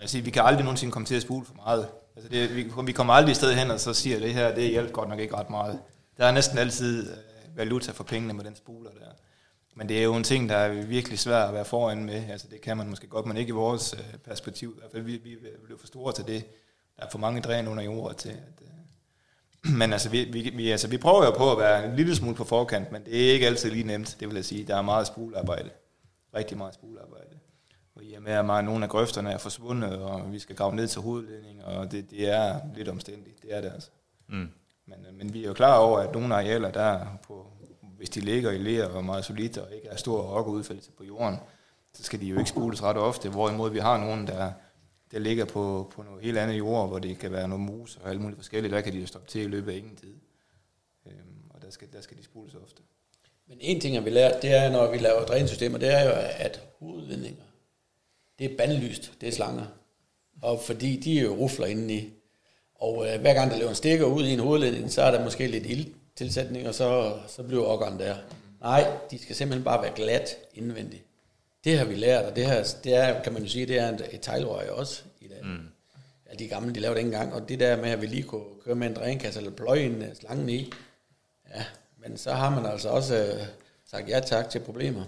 [0.01, 1.87] Altså, vi kan aldrig nogensinde komme til at spule for meget.
[2.15, 4.69] Altså, det, vi, vi kommer aldrig i stedet hen, og så siger det her, det
[4.69, 5.79] hjælper godt nok ikke ret meget.
[6.17, 7.09] Der er næsten altid
[7.55, 9.11] valuta for pengene med den spuler der.
[9.75, 12.23] Men det er jo en ting, der er virkelig svært at være foran med.
[12.29, 14.73] Altså det kan man måske godt, men ikke i vores øh, perspektiv.
[14.77, 16.43] I hvert fald vi, vi bliver for store til det.
[16.97, 18.29] Der er for mange dræn under jorden til.
[18.29, 19.73] At, øh.
[19.79, 22.35] Men altså vi, vi, vi, altså vi prøver jo på at være en lille smule
[22.35, 24.63] på forkant, men det er ikke altid lige nemt, det vil jeg sige.
[24.63, 25.69] Der er meget spulearbejde.
[26.35, 27.39] Rigtig meget spulearbejde.
[27.95, 30.75] Og i og med, at meget, nogle af grøfterne er forsvundet, og vi skal grave
[30.75, 33.41] ned til hovedledningen, og det, det er lidt omstændigt.
[33.41, 33.89] Det er det altså.
[34.27, 34.49] Mm.
[34.85, 37.47] Men, øh, men vi er jo klar over, at nogle arealer, der på,
[37.97, 41.39] hvis de ligger i ler og meget solidt og ikke er stor rokkeudfældelse på jorden,
[41.93, 44.51] så skal de jo ikke spules ret ofte, hvorimod vi har nogen, der,
[45.11, 48.09] der ligger på, på noget helt andet jord, hvor det kan være noget mus og
[48.09, 50.13] alt muligt forskelligt, der kan de jo stoppe til i løbet af ingen tid.
[51.07, 52.81] Øhm, og der skal, der skal de spules ofte.
[53.47, 56.11] Men en ting, jeg vi lære, det er, når vi laver drænsystemer, det er jo,
[56.15, 57.43] at hovedledninger,
[58.39, 59.65] det er bandlyst, det er slanger.
[60.41, 62.13] Og fordi de jo rufler indeni,
[62.75, 65.23] og øh, hver gang der løber en stikker ud i en hovedledning, så er der
[65.23, 68.15] måske lidt ildtilsætning, og så, så bliver okkeren der.
[68.61, 71.03] Nej, de skal simpelthen bare være glat indvendigt.
[71.63, 73.97] Det har vi lært, og det, her, det er, kan man jo sige, det er
[74.11, 75.43] et teglrør også i dag.
[75.43, 75.67] Mm.
[76.29, 78.23] Ja, de gamle, de lavede det ikke engang, og det der med, at vi lige
[78.23, 80.71] kunne køre med en drænkasse eller pløje en øh, slangen i,
[81.55, 81.63] ja,
[81.97, 83.45] men så har man altså også øh,
[83.85, 85.03] sagt ja tak til problemer.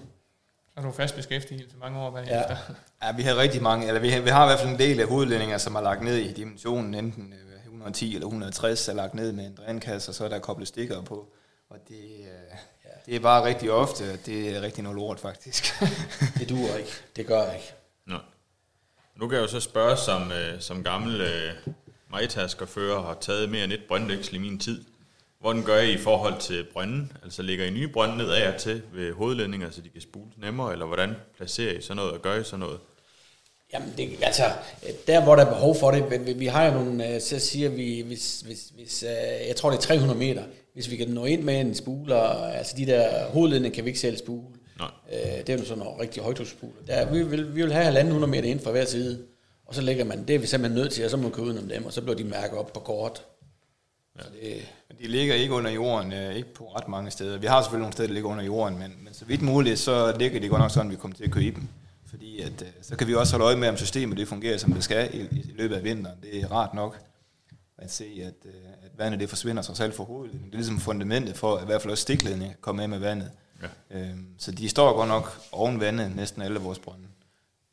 [0.73, 2.57] Så har du fast beskæftigelse mange år bagefter.
[3.01, 3.07] Ja.
[3.07, 4.99] ja, vi har rigtig mange, eller vi har, vi har i hvert fald en del
[4.99, 9.13] af hovedledninger, som er lagt ned i dimensionen, enten øh, 110 eller 160 er lagt
[9.13, 11.33] ned med en drænkasse, og så er der koblet stikker på.
[11.69, 12.57] Og det, øh.
[13.05, 15.73] Det er bare rigtig ofte, det er rigtig noget lort faktisk.
[16.39, 16.91] det duer ikke.
[17.15, 17.73] Det gør jeg ikke.
[18.07, 18.17] Nå.
[19.15, 21.73] Nu kan jeg jo så spørge, som, øh, som gammel øh,
[22.11, 24.83] majtaskerfører har taget mere end et brøndvæksel i min tid.
[25.39, 27.11] Hvordan gør I i forhold til brønden?
[27.23, 30.71] Altså lægger I nye brønde ned af til ved hovedledninger, så de kan spule nemmere,
[30.71, 32.79] eller hvordan placerer I sådan noget og gør I sådan noget?
[33.73, 34.43] Jamen, det, altså,
[35.07, 37.69] der hvor der er behov for det, vi, vi har jo nogle, øh, så siger
[37.69, 41.25] vi, hvis, hvis, hvis, øh, jeg tror det er 300 meter, hvis vi kan nå
[41.25, 44.47] ind med en spuler, altså de der hovedledninger kan vi ikke selv spule.
[44.79, 44.91] Nej.
[45.13, 46.73] Øh, det er jo sådan noget rigtig højtryksspule.
[46.88, 49.19] Der, vi, vil, vi vil have 1.500 meter ind fra hver side,
[49.65, 51.45] og så lægger man, det er vi simpelthen nødt til, og så må man køre
[51.45, 53.25] udenom dem, og så bliver de mærket op på kort.
[54.17, 54.23] Ja.
[54.23, 54.53] Så det,
[54.89, 57.38] men de ligger ikke under jorden, ikke på ret mange steder.
[57.38, 60.15] Vi har selvfølgelig nogle steder, der ligger under jorden, men, men så vidt muligt, så
[60.19, 61.67] ligger de godt nok sådan, at vi kommer til at køre i dem.
[62.10, 64.73] Fordi at, øh, så kan vi også holde øje med, om systemet det fungerer, som
[64.73, 66.17] det skal i, i løbet af vinteren.
[66.21, 67.00] Det er rart nok
[67.78, 70.52] at se, at, øh, at vandet det forsvinder sig selv for hovedledningen.
[70.52, 73.00] Det er ligesom fundamentet for, at i hvert fald også stikledning kan komme af med
[73.00, 73.32] vandet.
[73.62, 74.00] Ja.
[74.00, 77.08] Øhm, så de står godt nok oven vandet, næsten alle vores brønde.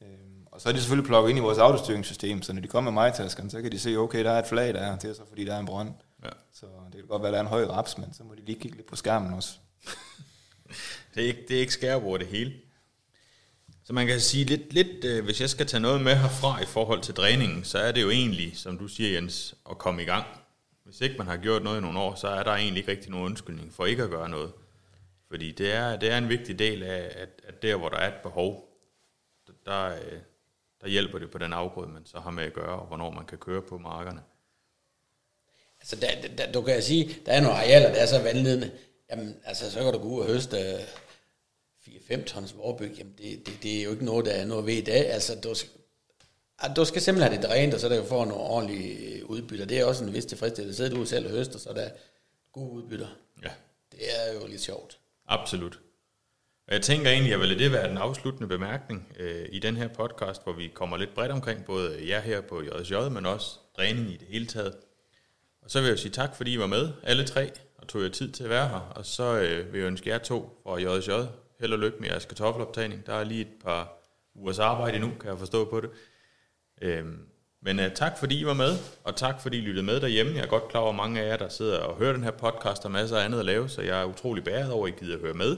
[0.03, 2.91] Øhm, og så er de selvfølgelig plukket ind i vores autostyringssystem, så når de kommer
[2.91, 5.23] med majtaskerne, så kan de se, okay, der er et flag der, det er så
[5.29, 5.93] fordi, der er en brønd.
[6.25, 6.31] Ja.
[6.53, 8.61] Så det kan godt være, der er en høj raps, men så må de lige
[8.61, 9.59] kigge lidt på skærmen også.
[11.15, 12.53] det, er ikke, det er ikke skærbord det hele.
[13.91, 16.67] Så man kan sige lidt, lidt øh, hvis jeg skal tage noget med herfra i
[16.67, 20.05] forhold til dræningen, så er det jo egentlig, som du siger Jens, at komme i
[20.05, 20.27] gang.
[20.85, 23.11] Hvis ikke man har gjort noget i nogle år, så er der egentlig ikke rigtig
[23.11, 24.53] nogen undskyldning for ikke at gøre noget.
[25.29, 28.09] Fordi det er, det er en vigtig del af, at, at der, hvor der er
[28.09, 28.69] et behov,
[29.67, 30.19] der, øh,
[30.81, 33.27] der hjælper det på den afgrøde, man så har med at gøre, og hvornår man
[33.27, 34.21] kan køre på markerne.
[35.81, 38.71] Altså, der, der, du kan sige, der er nogle arealer, der er så vandledende.
[39.11, 40.81] Jamen, altså, så kan du gå ud og høste øh,
[42.11, 42.95] 4-5 tons vorbyg.
[42.99, 45.13] Jamen, det, det, det, er jo ikke noget, der er noget ved i dag.
[45.13, 45.71] Altså, du skal,
[46.77, 49.65] du skal simpelthen have det drænet, og så er der jo for nogle ordentlige udbytter.
[49.65, 50.77] Det er også en vis tilfredsstillelse.
[50.77, 51.89] Sidder du selv og høster, så er der
[52.53, 53.09] gode udbytter.
[53.43, 53.51] Ja.
[53.93, 54.99] Det er jo lidt sjovt.
[55.29, 55.79] Absolut.
[56.69, 59.77] Og jeg tænker egentlig, at jeg vil det være den afsluttende bemærkning øh, i den
[59.77, 63.59] her podcast, hvor vi kommer lidt bredt omkring, både jer her på JSJ, men også
[63.77, 64.75] dræning i det hele taget.
[65.63, 68.09] Og så vil jeg sige tak, fordi I var med, alle tre, og tog jer
[68.09, 68.93] tid til at være her.
[68.97, 71.11] Og så øh, vil jeg ønske jer to fra JSJ
[71.61, 73.07] held og lykke med jeres kartoffeloptagning.
[73.07, 73.93] Der er lige et par
[74.35, 75.91] ugers arbejde endnu, kan jeg forstå på det.
[76.83, 77.19] Øhm,
[77.63, 80.33] men uh, tak fordi I var med, og tak fordi I lyttede med derhjemme.
[80.35, 82.85] Jeg er godt klar over mange af jer, der sidder og hører den her podcast,
[82.85, 85.15] og masser af andet at lave, så jeg er utrolig bæret over, at I gider
[85.15, 85.57] at høre med.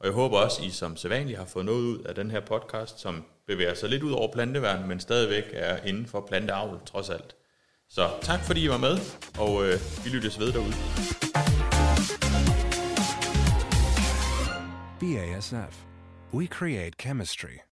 [0.00, 2.40] Og jeg håber også, at I som sædvanligt har fået noget ud af den her
[2.40, 7.10] podcast, som bevæger sig lidt ud over planteværn, men stadigvæk er inden for planteavl, trods
[7.10, 7.36] alt.
[7.88, 8.98] Så tak fordi I var med,
[9.38, 11.55] og øh, vi lyttes ved derude.
[15.06, 15.70] BASF.
[16.32, 17.62] We create chemistry.